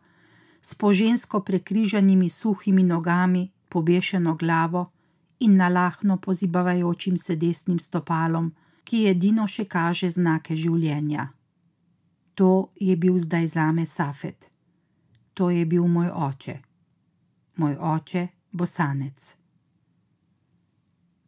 [0.62, 4.92] s požensko prekrižanimi suhimi nogami, pobešeno glavo
[5.40, 11.28] in nalahno pozibavajočim se desnim stopalom, ki edino še kaže znake življenja.
[12.36, 14.55] To je bil zdaj zame Safet.
[15.36, 16.60] To je bil moj oče.
[17.58, 19.36] Moj oče, bosanec.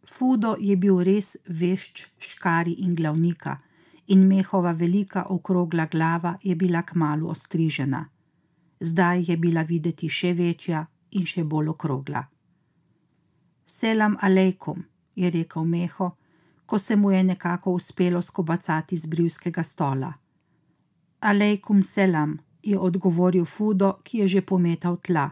[0.08, 3.58] Fudo je bil res vešč škari in glavnika,
[4.08, 8.06] in mehova velika okrogla glava je bila kmalo ostrižena.
[8.80, 12.24] Zdaj je bila videti še večja in še bolj okrogla.
[13.66, 16.12] Selam alejkum, je rekel meho,
[16.66, 20.14] ko se mu je nekako uspelo skobacati z brivskega stola.
[21.20, 25.30] Alejkum selam, je odgovoril Fudo, ki je že pometal tla.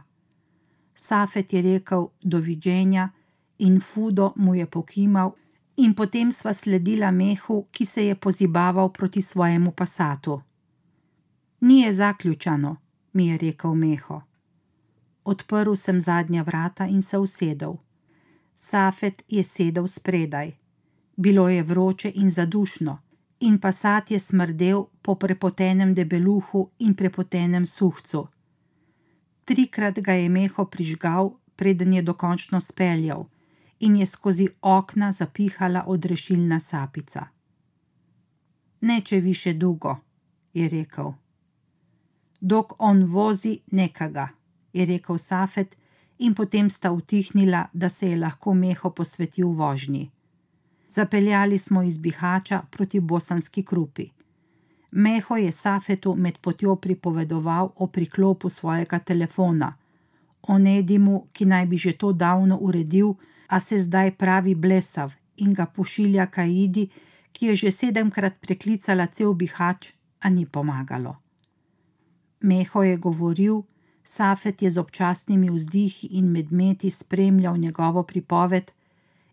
[0.96, 3.10] Safet je rekel doviđenja
[3.58, 5.32] in Fudo mu je pokimal,
[5.78, 10.42] in potem sva sledila mehu, ki se je pozibaval proti svojemu pasatu.
[11.62, 12.78] Ni je zaključano,
[13.14, 14.22] mi je rekel meho.
[15.24, 17.74] Odprl sem zadnja vrata in se usedel.
[18.56, 20.52] Safet je sedel spredaj.
[21.18, 23.00] Bilo je vroče in zadušno,
[23.46, 28.28] in pasat je smrdel po prepotenem debeluhu in prepotenem suhcu.
[29.46, 33.28] Trikrat ga je meho prižgal, preden je dokončno speljal,
[33.80, 37.28] in je skozi okna zapihala odrešilna sapica.
[38.82, 39.96] Neče više dolgo,
[40.54, 41.14] je rekel.
[42.42, 44.30] Dok on vozi nekaga,
[44.74, 45.78] je rekel Safet,
[46.18, 50.15] in potem sta utihnila, da se je lahko meho posvetil vožnji.
[50.88, 54.10] Zapeljali smo iz Bihača proti bosanski krupi.
[54.92, 59.74] Meho je Safetu med potjo pripovedoval o priklopu svojega telefona,
[60.48, 63.14] o Nedimu, ki naj bi že to davno uredil,
[63.48, 66.90] a se zdaj pravi blesav in ga pošilja Kaidi,
[67.32, 71.16] ki je že sedemkrat preklicala cel Bihač, a ni pomagalo.
[72.42, 73.64] Meho je govoril,
[74.04, 78.72] Safet je z občasnimi vzdihi in medmeti spremljal njegovo pripoved,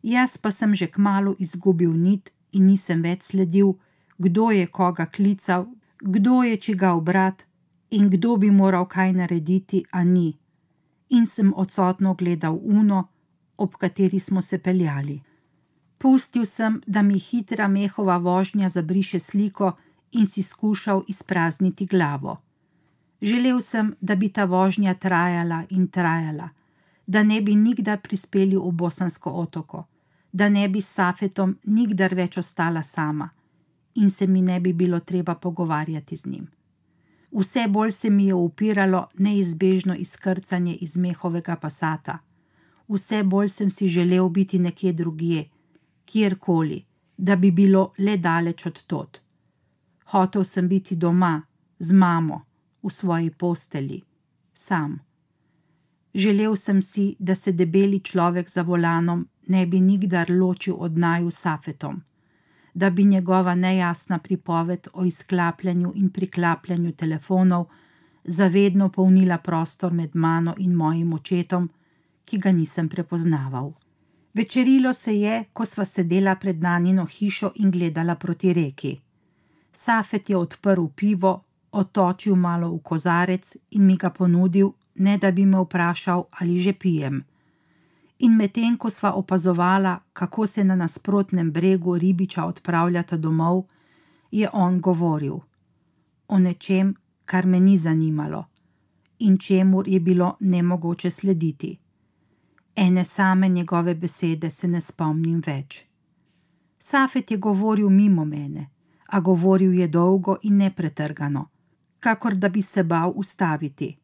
[0.02, 3.78] jaz pa sem že kmalo izgubil nit in nisem več sledil,
[4.18, 5.66] kdo je koga klical,
[6.00, 7.46] kdo je čigav brat
[7.90, 10.38] in kdo bi moral kaj narediti, a ni.
[11.10, 13.08] In sem odsotno gledal uno,
[13.56, 15.20] ob kateri smo se peljali.
[15.98, 19.72] Pustil sem, da mi hitra mehova vožnja zabriše sliko
[20.12, 22.40] in si skušal izprazniti glavo.
[23.22, 26.48] Želel sem, da bi ta vožnja trajala in trajala,
[27.06, 29.84] da ne bi nikdar prispeli v Bosansko otoko,
[30.32, 33.30] da ne bi s Safetom nikdar več ostala sama
[33.94, 36.46] in se mi ne bi bilo treba pogovarjati z njim.
[37.32, 42.18] Vse bolj se mi je upiralo neizbežno izkrcanje iz mehovega pasata
[42.92, 45.48] vse bolj sem si želel biti nekje drugje,
[46.04, 46.84] kjerkoli,
[47.16, 49.20] da bi bilo le daleč od tod.
[50.04, 51.42] Hotel sem biti doma,
[51.78, 52.44] z mamo,
[52.82, 54.02] v svoji posteli,
[54.54, 54.98] sam.
[56.14, 61.30] Želel sem si, da se debeli človek za volanom ne bi nikdar ločil od naju
[61.30, 62.02] safetom,
[62.74, 67.66] da bi njegova nejasna pripoved o izklapljanju in priklapljanju telefonov
[68.24, 71.70] zavedno polnila prostor med mano in mojim očetom,
[72.24, 73.72] ki ga nisem prepoznaval.
[74.34, 78.98] Večerilo se je, ko sva sedela pred nanino hišo in gledala proti reki.
[79.72, 85.46] Safet je odprl pivo, otočil malo v kozarec in mi ga ponudil, ne da bi
[85.46, 87.24] me vprašal, ali že pijem.
[88.22, 93.64] In medtem, ko sva opazovala, kako se na nasprotnem bregu ribiča odpravljata domov,
[94.30, 95.40] je on govoril
[96.28, 96.94] o nečem,
[97.24, 98.44] kar me ni zanimalo
[99.18, 101.78] in čemu je bilo nemogoče slediti.
[102.76, 105.84] Ene same njegove besede se ne spomnim več.
[106.78, 108.70] Safet je govoril mimo mene,
[109.06, 111.48] a govoril je dolgo in nepretrgano,
[112.00, 113.96] kakor da bi se bal ustaviti.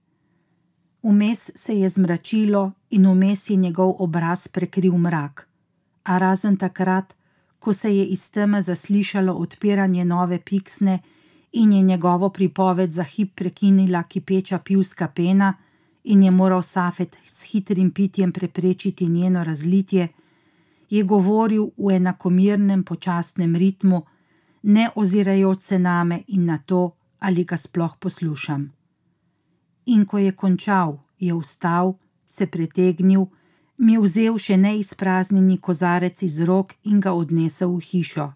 [1.03, 5.49] Vmes se je zmračilo in vmes je njegov obraz prekril mrak,
[6.03, 7.14] a razen takrat,
[7.59, 10.99] ko se je iz teme zaslišalo odpiranje nove piksne
[11.53, 15.55] in je njegovo pripoved za hip prekinila kipeča pivska pena
[16.05, 20.09] in je moral Safet s hitrim pitjem preprečiti njeno razlitje,
[20.90, 24.03] je govoril v enakomernem počasnem ritmu,
[24.62, 28.78] ne ozirajoč se name in na to, ali ga sploh poslušam.
[29.89, 31.95] In ko je končal, je vstal,
[32.26, 33.26] se pretegnil,
[33.78, 38.26] mi vzel še neizpraznjeni kozarec iz rok in ga odnesel v hišo.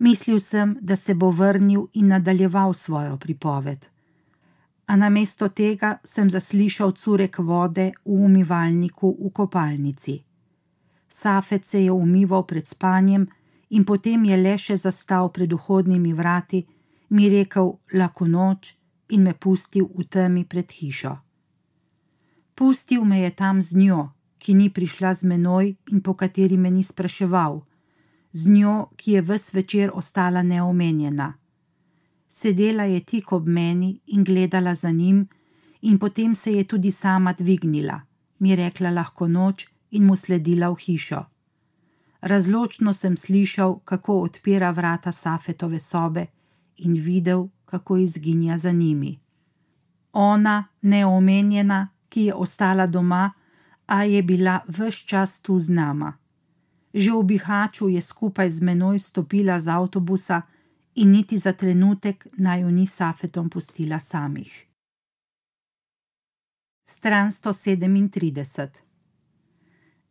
[0.00, 3.86] Mislil sem, da se bo vrnil in nadaljeval svojo pripoved.
[4.86, 10.16] A namesto tega sem zaslišal curek vode v umivalniku v kopalnici.
[11.08, 13.28] Safet se je umival pred spanjem
[13.70, 16.64] in potem je le še zastal pred vhodnimi vrati,
[17.10, 18.79] mi rekel lahko noč
[19.10, 21.16] in me pustil v temi pred hišo.
[22.54, 26.70] Pustil me je tam z njo, ki ni prišla z menoj in po kateri me
[26.70, 27.60] ni spraševal
[28.32, 31.34] z njo, ki je ves večer ostala neomenjena.
[32.28, 35.28] Sedela je tik ob meni in gledala za njim,
[35.80, 38.00] in potem se je tudi sama dvignila,
[38.38, 41.24] mi rekla lahko noč in mu sledila v hišo.
[42.20, 46.26] Razločno sem slišal, kako odpira vrata Safetove sobe
[46.76, 49.18] in videl, kako izginja za njimi.
[50.12, 53.32] Ona, neomenjena, ki je ostala doma,
[53.86, 56.16] a je bila vse čas tu z nama.
[56.94, 60.42] Že v Bihaču je skupaj z menoj stopila z avtobusa
[60.94, 64.66] in niti za trenutek naj jo ni Safetom pustila samih.
[66.84, 68.68] Stran 137.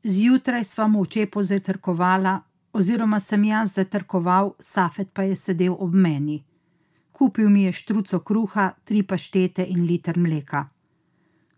[0.04, 2.40] Zjutraj sva mu očepo zatrkovala,
[2.74, 6.44] oziroma sem jaz zatrkoval, Safet pa je sedel ob meni.
[7.20, 10.70] Kupil mi je štruco kruha, tri paštete in liter mleka.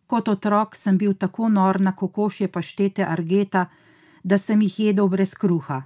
[0.09, 3.67] Kot otrok sem bil tako nor na kokošje paštete argeta,
[4.23, 5.83] da sem jih jedel brez kruha.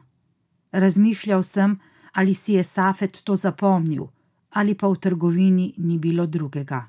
[0.71, 1.75] Razmišljal sem,
[2.13, 4.07] ali si je Safet to zapomnil,
[4.49, 6.87] ali pa v trgovini ni bilo drugega.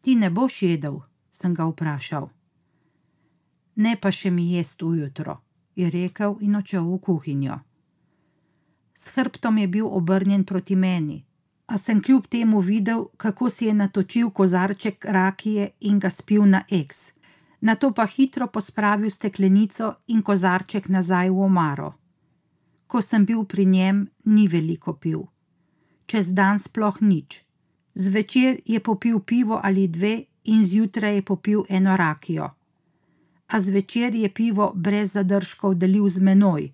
[0.00, 0.96] Ti ne boš jedel?
[1.32, 2.30] sem ga vprašal.
[3.76, 5.42] Ne pa še mi jest ujutro,
[5.76, 7.60] je rekel in očel v kuhinjo.
[8.94, 11.24] S hrbtom je bil obrnjen proti meni,
[11.66, 16.64] a sem kljub temu videl, kako si je natočil kozarček rakije in ga spil na
[16.70, 17.14] eks
[17.64, 21.94] na to pa hitro pospravil steklenico in kozarček nazaj v omaro.
[22.86, 25.22] Ko sem bil pri njem, ni veliko pil.
[26.06, 27.40] Čez dan sploh nič.
[27.94, 32.50] Zvečer je popil pivo ali dve in zjutraj je popil eno rakijo.
[33.48, 36.72] A zvečer je pivo brez zadržkov delil z menoj,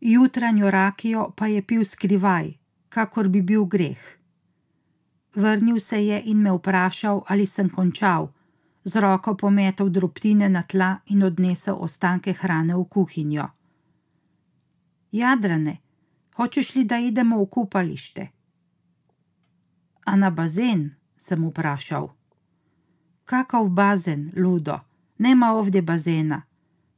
[0.00, 2.54] jutranjo rakijo pa je pil skrivaj,
[2.88, 4.19] kakor bi bil greh.
[5.34, 8.28] Vrnil se je in me vprašal, ali sem končal
[8.84, 13.46] z roko pometel drobtine na tla in odnesel ostanke hrane v kuhinjo.
[15.12, 15.78] Jadrane,
[16.36, 18.28] hočeš li, da idemo v kupalište?
[20.06, 22.08] A na bazen, sem vprašal.
[23.24, 24.80] Kakav bazen, ludo,
[25.18, 26.42] nema ovde bazena,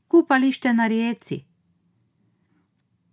[0.08, 1.44] kupalište na reci.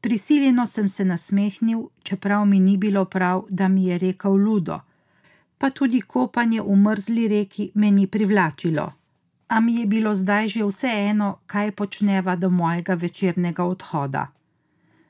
[0.01, 4.79] Prisiljeno sem se nasmehnil, čeprav mi ni bilo prav, da mi je rekel ludo
[5.59, 8.93] pa tudi kopanje v mrzli reki me ni privlačilo.
[9.47, 14.27] A mi je bilo zdaj že vseeno, kaj počneva do mojega večernega odhoda.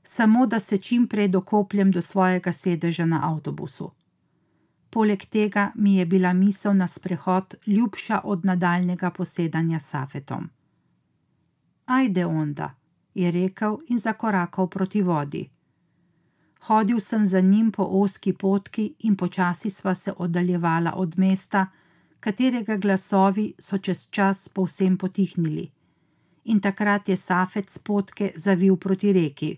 [0.03, 3.91] Samo da se čim prej dokopljem do svojega sedeža na avtobusu.
[4.89, 10.49] Poleg tega mi je bila misel na sprehod ljubša od nadaljnega posedanja s Safetom.
[11.85, 12.73] Ajde onda,
[13.13, 15.49] je rekel in zakorakal proti vodi.
[16.59, 21.67] Hodil sem za njim po oski potki in počasi sva se oddaljevala od mesta,
[22.19, 25.69] katerega glasovi so čez čas povsem potihnili.
[26.45, 29.57] In takrat je Safet s potke zavil proti reki.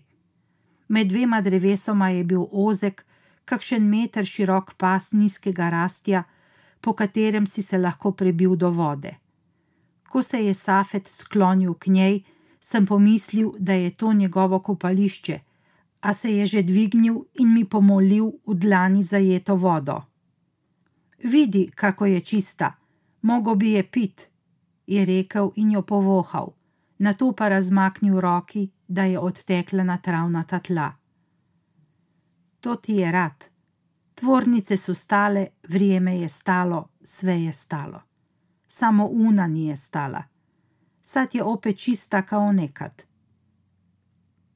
[0.88, 3.04] Med dvema drevesoma je bil ozek,
[3.44, 6.24] kakšen meter širok pas nizkega rastja,
[6.80, 9.14] po katerem si se lahko prebil do vode.
[10.08, 12.22] Ko se je Safet sklonil k njej,
[12.60, 15.40] sem pomislil, da je to njegovo kopališče
[16.02, 20.02] a se je že dvignil in mi pomolil v dlani zajeto vodo.
[21.24, 22.74] Vidi, kako je čista,
[23.22, 24.30] mogo bi je pit,
[24.86, 26.52] je rekel in jo povohal,
[26.98, 30.92] na to pa razmaknil roki, da je odtekla na travnata tla.
[32.60, 33.44] To ti je rad.
[34.14, 38.02] Tvornice so stale, vrijeme je stalo, sve je stalo.
[38.68, 40.22] Samo una ni je stala.
[41.02, 43.11] Sad je opet čista kao nekad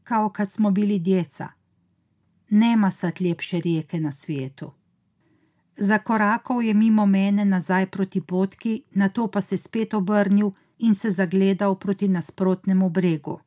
[0.07, 1.48] kao kad smo bili djeca.
[2.50, 4.72] Nema sad ljepše rijeke na svijetu.
[5.76, 11.11] Zakorakal je mimo mene nazaj proti potki, na to pa se spet obrnil in se
[11.11, 13.40] zagledal proti nasprotnemu bregu.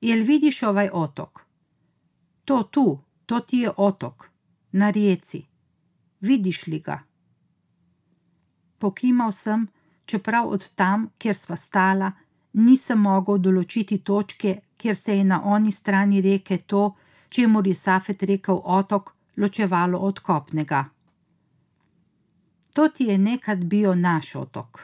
[0.00, 1.40] Jel vidiš ovaj otok?
[2.44, 4.30] To tu, to ti je otok,
[4.72, 5.46] na rijeci.
[6.20, 7.02] Vidiš li ga?
[8.78, 9.66] Pokimal sem,
[10.06, 12.12] čeprav od tam, kjer sva stala,
[12.54, 16.94] nisem mogel določiti točke, kjer se je na oni strani reke to,
[17.28, 20.84] čemu je Safet rekel otok, ločevalo od kopnega.
[22.74, 24.80] To ti je nekad bil naš otok.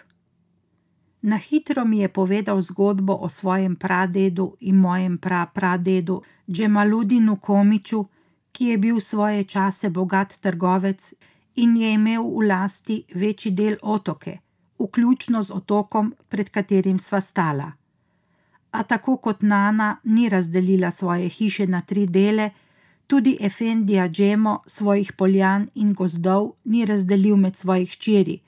[1.23, 8.07] Na hitro mi je povedal zgodbo o svojem pradedu in mojem prapradedu, Džemaludinu Komiču,
[8.53, 11.13] ki je bil svoje čase bogat trgovec
[11.55, 14.39] in je imel v lasti večji del otoke,
[14.81, 17.73] vključno z otokom, pred katerim sva stala.
[18.71, 22.51] A tako kot Nana ni razdelila svoje hiše na tri dele,
[23.07, 28.41] tudi Efendija Džemo svojih poljan in gozdov ni razdelil med svojih čiri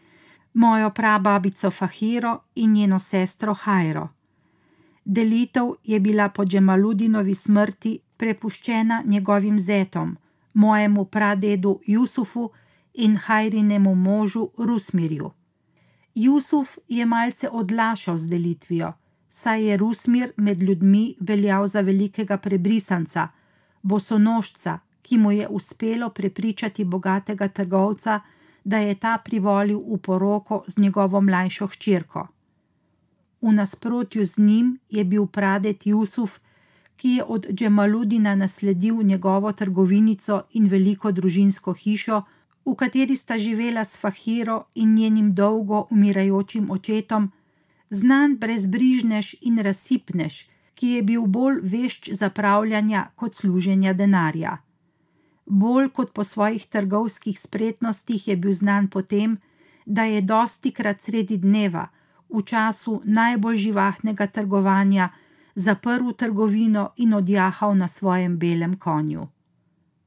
[0.52, 4.08] mojo prababico Fahiro in njeno sestro Hajro.
[5.04, 10.16] Delitev je bila po Džemaludinovi smrti prepuščena njegovim zetom,
[10.54, 12.50] mojemu pradedu Jusufu
[12.94, 15.30] in Hajrinemu možu Rusmirju.
[16.14, 18.92] Jusuf je malce odlašal z delitvijo,
[19.28, 23.28] saj je Rusmir med ljudmi veljal za velikega prebrisanca,
[23.82, 28.20] bosonožca, ki mu je uspelo prepričati bogatega trgovca,
[28.64, 32.26] da je ta privolil v poroko z njegovo mlajšo hčerko.
[33.40, 36.38] V nasprotju z njim je bil pradet Jusuf,
[36.96, 42.22] ki je od Džemaludina nasledil njegovo trgovinico in veliko družinsko hišo,
[42.66, 47.32] v kateri sta živela s Fahiro in njenim dolgo umirajočim očetom,
[47.90, 50.44] znan brezbrižnež in razsipnež,
[50.74, 54.58] ki je bil bolj vešč zapravljanja kot služenja denarja
[55.46, 59.38] bolj kot po svojih trgovskih spretnostih je bil znan po tem,
[59.86, 61.88] da je dosti krat sredi dneva,
[62.28, 65.08] v času najbolj živahnega trgovanja,
[65.54, 69.28] zaprl trgovino in odjahal na svojem belem konju.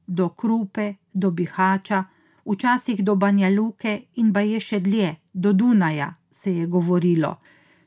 [0.06, 2.04] Do Krupe, do Bihača,
[2.46, 7.36] včasih do Banjaluke in ba je še dlje, do Dunaja, se je govorilo,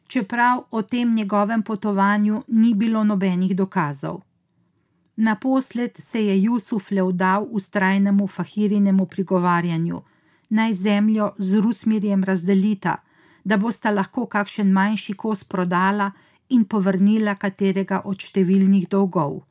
[0.08, 4.22] čeprav o tem njegovem potovanju ni bilo nobenih dokazov.
[5.16, 10.02] Naposled se je Jusuf le vdal ustrajnemu fahirinemu prigovarjanju,
[10.50, 12.96] naj zemljo z Rusmirjem razdelita,
[13.44, 16.12] da bosta lahko kakšen manjši kos prodala
[16.50, 19.44] in povrnila katerega od številnih dolgov.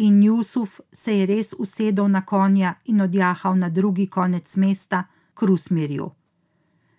[0.00, 5.42] In Jusuf se je res usedel na konja in odjahal na drugi konec mesta, k
[5.42, 6.10] Rusmirju.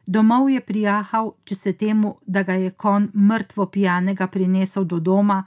[0.08, 5.44] Domov je prijahal, če se temu, da ga je kon mrtvo pijanega prinesel do doma,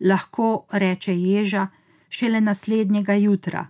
[0.00, 1.66] lahko reče ježa,
[2.08, 3.66] šele naslednjega jutra.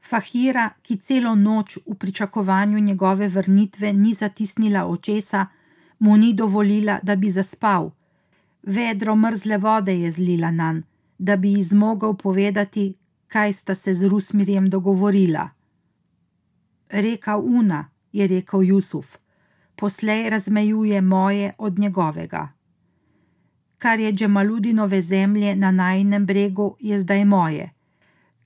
[0.00, 5.46] Fahira, ki celo noč v pričakovanju njegove vrnitve ni zatisnila očesa,
[5.98, 7.90] mu ni dovolila, da bi zaspal.
[8.62, 10.82] Vedro mrzle vode je zlila nan,
[11.20, 12.94] da bi ji zmogel povedati,
[13.28, 15.48] kaj sta se z Rusmirjem dogovorila.
[16.90, 19.16] Reka Una, je rekel Jusuf,
[19.76, 22.48] poslej razmejuje moje od njegovega
[23.80, 27.70] kar je Džemaludinove zemlje na najnem bregu, je zdaj moje,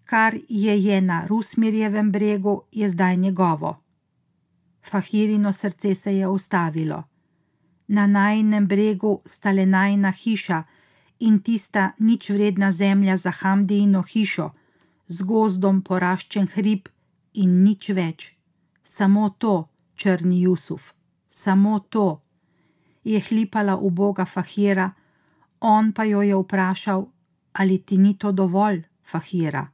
[0.05, 3.81] kar je je na Rusmirjevem bregu, je zdaj njegovo.
[4.91, 7.03] Fahirino srce se je ustavilo.
[7.89, 10.63] Na najnem bregu sta le najna hiša
[11.25, 14.51] in tista nič vredna zemlja za Hamdijino hišo,
[15.09, 16.89] z gozdom poraščen hrib
[17.35, 18.33] in nič več.
[18.85, 20.93] Samo to, črni Jusuf,
[21.29, 22.21] samo to.
[23.05, 24.93] Je hlipala uboga Fahira,
[25.61, 27.07] On pa jo je vprašal,
[27.53, 29.65] ali ti ni to dovolj, Fahira.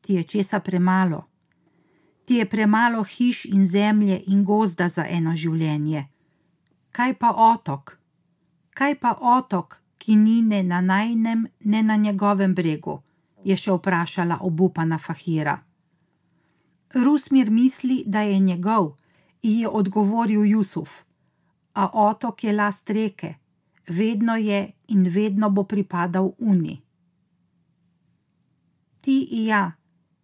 [0.00, 1.26] Ti je česa premalo.
[2.24, 6.06] Ti je premalo hiš in zemlje in gozda za eno življenje.
[6.92, 7.98] Kaj pa otok?
[8.74, 13.00] Kaj pa otok, ki ni ne na najnem, ne na njegovem bregu?
[13.44, 15.56] je še vprašala obupana Fahira.
[16.94, 18.96] Rusmir misli, da je njegov,
[19.42, 21.02] ji je odgovoril Jusuf,
[21.72, 23.34] a otok je last reke,
[23.88, 26.80] vedno je in vedno bo pripadal Uni.
[29.00, 29.72] Ti in ja,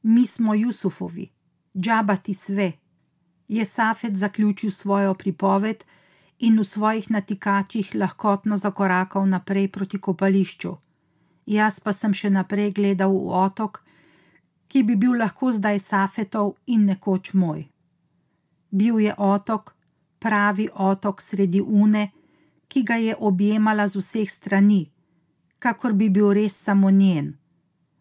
[0.03, 1.31] mi smo Jusufovi,
[1.77, 2.73] džabati sve,
[3.49, 5.85] je Safet zaključil svojo pripoved
[6.39, 10.77] in v svojih natikačih lahkotno zakorakal naprej proti kopališču.
[11.47, 13.81] Jaz pa sem še naprej gledal v otok,
[14.69, 17.65] ki bi bil lahko zdaj Safetov in nekoč moj.
[18.71, 19.73] Bil je otok,
[20.19, 22.11] pravi otok sredi Une,
[22.69, 24.91] ki ga je objemala z vseh strani,
[25.59, 27.37] kakor bi bil res samo njen.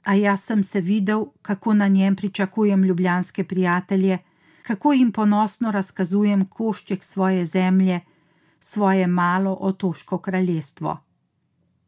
[0.05, 4.19] A jaz sem se videl, kako na njem pričakujem ljubljanske prijatelje,
[4.65, 8.01] kako jim ponosno razkazujem košček svoje zemlje,
[8.66, 10.97] svoje malo otoško kraljestvo.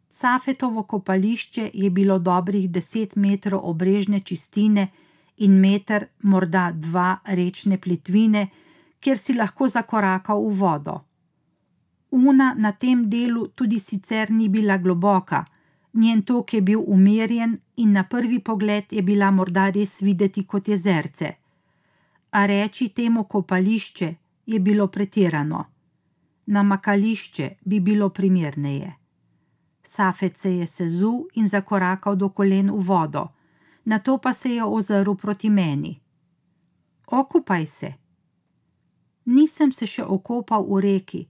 [0.07, 4.87] Safetovo kopališče je bilo dobrih deset metrov obrežne čistine
[5.37, 8.47] in meter, morda dva rečne plitvine,
[8.99, 10.99] kjer si lahko zakorakal v vodo.
[12.11, 15.45] Una na tem delu tudi sicer ni bila globoka,
[15.93, 20.67] njen tok je bil umirjen in na prvi pogled je bila morda res videti kot
[20.67, 21.31] jezerce.
[22.31, 24.15] A reči temu kopališče
[24.45, 25.76] je bilo pretirano.
[26.47, 28.93] Namakališče bi bilo primerneje.
[29.83, 33.27] Safet se je sezul in zakorakal do kolen v vodo,
[33.85, 35.99] nato pa se je ozrl proti meni.
[37.07, 37.93] Okupaj se.
[39.25, 41.27] Nisem se še okopal v reki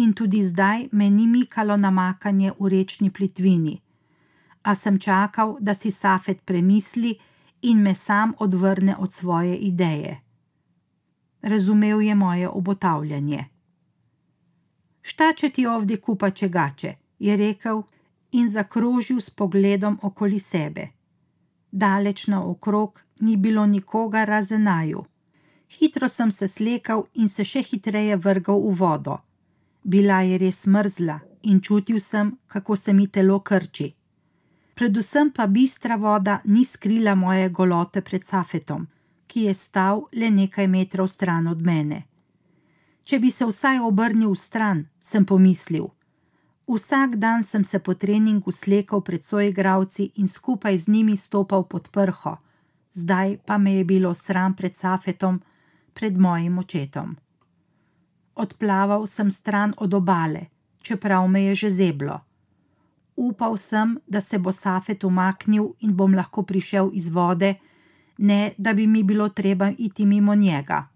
[0.00, 3.80] in tudi zdaj me ni mikalo namakanje v rečni plitvini,
[4.62, 7.18] a sem čakal, da si Safet premisli
[7.62, 10.20] in me sam odvrne od svoje ideje.
[11.42, 13.53] Razumel je moje obotavljanje.
[15.04, 17.82] Šta če ti ovdje kupa čegače, je rekel
[18.32, 20.86] in zakrožil s pogledom okoli sebe.
[21.70, 25.04] Daleč naokrog ni bilo nikoga razen naju.
[25.78, 29.18] Hitro sem se slekal in se še hitreje vrgal v vodo.
[29.82, 33.90] Bila je res mrzla in čutil sem, kako se mi telo krči.
[34.74, 38.88] Predvsem pa bistra voda ni skrila moje golote pred Safetom,
[39.26, 42.02] ki je stal le nekaj metrov stran od mene.
[43.04, 45.90] Če bi se vsaj obrnil v stran, sem pomislil.
[46.64, 51.90] Vsak dan sem se po treningu slekal pred soigravci in skupaj z njimi stopal pod
[51.92, 52.38] prho,
[52.92, 55.42] zdaj pa me je bilo sram pred Safetom,
[55.92, 57.16] pred mojim očetom.
[58.34, 60.46] Odplaval sem stran od obale,
[60.82, 62.20] čeprav me je že zeblo.
[63.16, 67.54] Upal sem, da se bo Safet umaknil in bom lahko prišel iz vode,
[68.18, 70.93] ne da bi mi bilo treba iti mimo njega.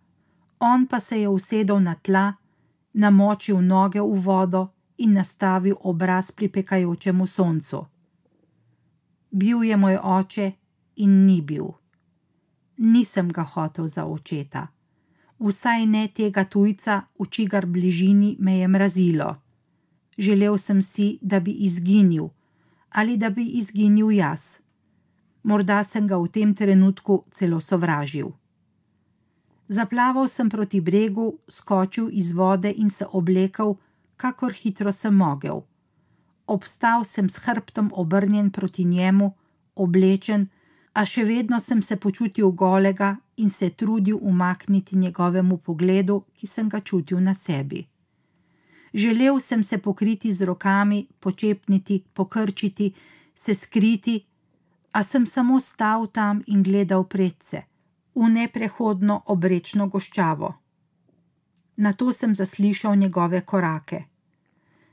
[0.60, 2.32] On pa se je usedel na tla,
[2.92, 7.86] namočil noge v vodo in nastavil obraz pripekajočemu soncu.
[9.30, 10.52] Bil je moj oče
[10.96, 11.68] in ni bil.
[12.78, 14.66] Nisem ga hotel za očeta,
[15.38, 19.36] vsaj ne tega tujca, v čigar bližini me je mrazilo.
[20.18, 22.28] Želel sem si, da bi izginil
[22.90, 24.60] ali da bi izginil jaz.
[25.42, 28.32] Morda sem ga v tem trenutku celo sovražil.
[29.68, 33.76] Zaplaval sem proti bregu, skočil iz vode in se oblekel,
[34.16, 35.62] kakor hitro sem mogel.
[36.46, 39.34] Obstal sem s hrbtom obrnjen proti njemu,
[39.76, 40.48] oblečen,
[40.92, 46.68] a še vedno sem se počutil golega in se trudil umakniti njegovemu pogledu, ki sem
[46.68, 47.84] ga čutil na sebi.
[48.94, 52.92] Želel sem se pokriti z rokami, počepniti, pokrčiti,
[53.34, 54.24] se skriti,
[54.92, 57.62] a sem samo stal tam in gledal predse,
[58.18, 60.54] v neprehodno obrečno goščavo.
[61.76, 64.04] Na to sem zaslišal njegove korake.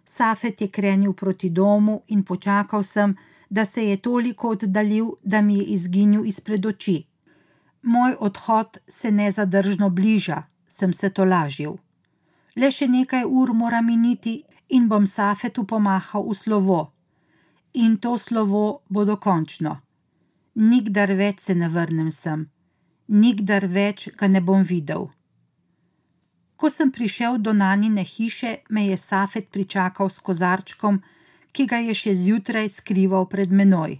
[0.05, 3.15] Safet je krenil proti domu in počakal sem,
[3.49, 7.05] da se je toliko oddaljil, da mi je izginil izpred oči.
[7.81, 11.77] Moj odhod se nezadržno bliža, sem se tolažil.
[12.55, 16.81] Le še nekaj ur mora miniti in bom Safetu pomahal v slovo.
[17.73, 19.77] In to slovo bo dokončno.
[20.55, 22.45] Nikdar več se ne vrnem sem,
[23.07, 25.09] nikdar več ga ne bom videl.
[26.55, 31.01] Ko sem prišel do nanine hiše, me je Safet pričakal s kozarčkom,
[31.51, 33.99] ki ga je še zjutraj skrival pred menoj.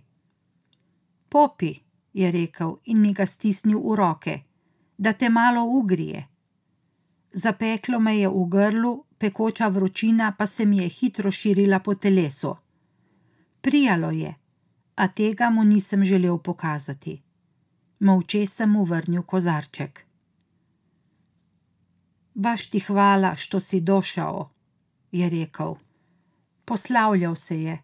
[1.30, 1.74] Popi,
[2.14, 4.36] je rekel in mi ga stisnil v roke,
[4.98, 6.28] da te malo ugrije.
[7.32, 12.56] Zapeklo me je v grlu, pekoča vročina pa se mi je hitro širila po telesu.
[13.62, 14.36] Prijalo je,
[14.96, 17.25] a tega mu nisem želel pokazati.
[18.00, 20.06] Molče sem mu vrnil kozarček.
[22.34, 24.50] Baš ti hvala, što si došao,
[25.12, 25.76] je rekel.
[26.66, 27.80] Poslavljal se je,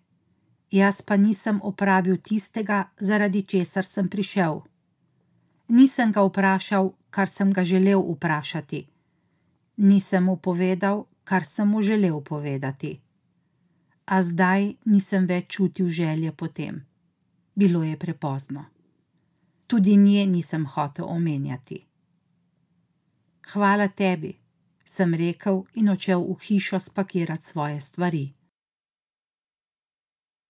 [0.72, 4.62] jaz pa nisem opravil tistega, zaradi česar sem prišel.
[5.68, 8.88] Nisem ga vprašal, kar sem ga želel vprašati.
[9.78, 13.00] Nisem mu povedal, kar sem mu želel povedati.
[14.06, 16.86] A zdaj nisem več čutil želje potem.
[17.56, 18.66] Bilo je prepozno.
[19.72, 21.86] Tudi nje nisem hotel omenjati.
[23.54, 24.34] Hvala tebi,
[24.86, 28.34] sem rekel in odšel v hišo spakirati svoje stvari.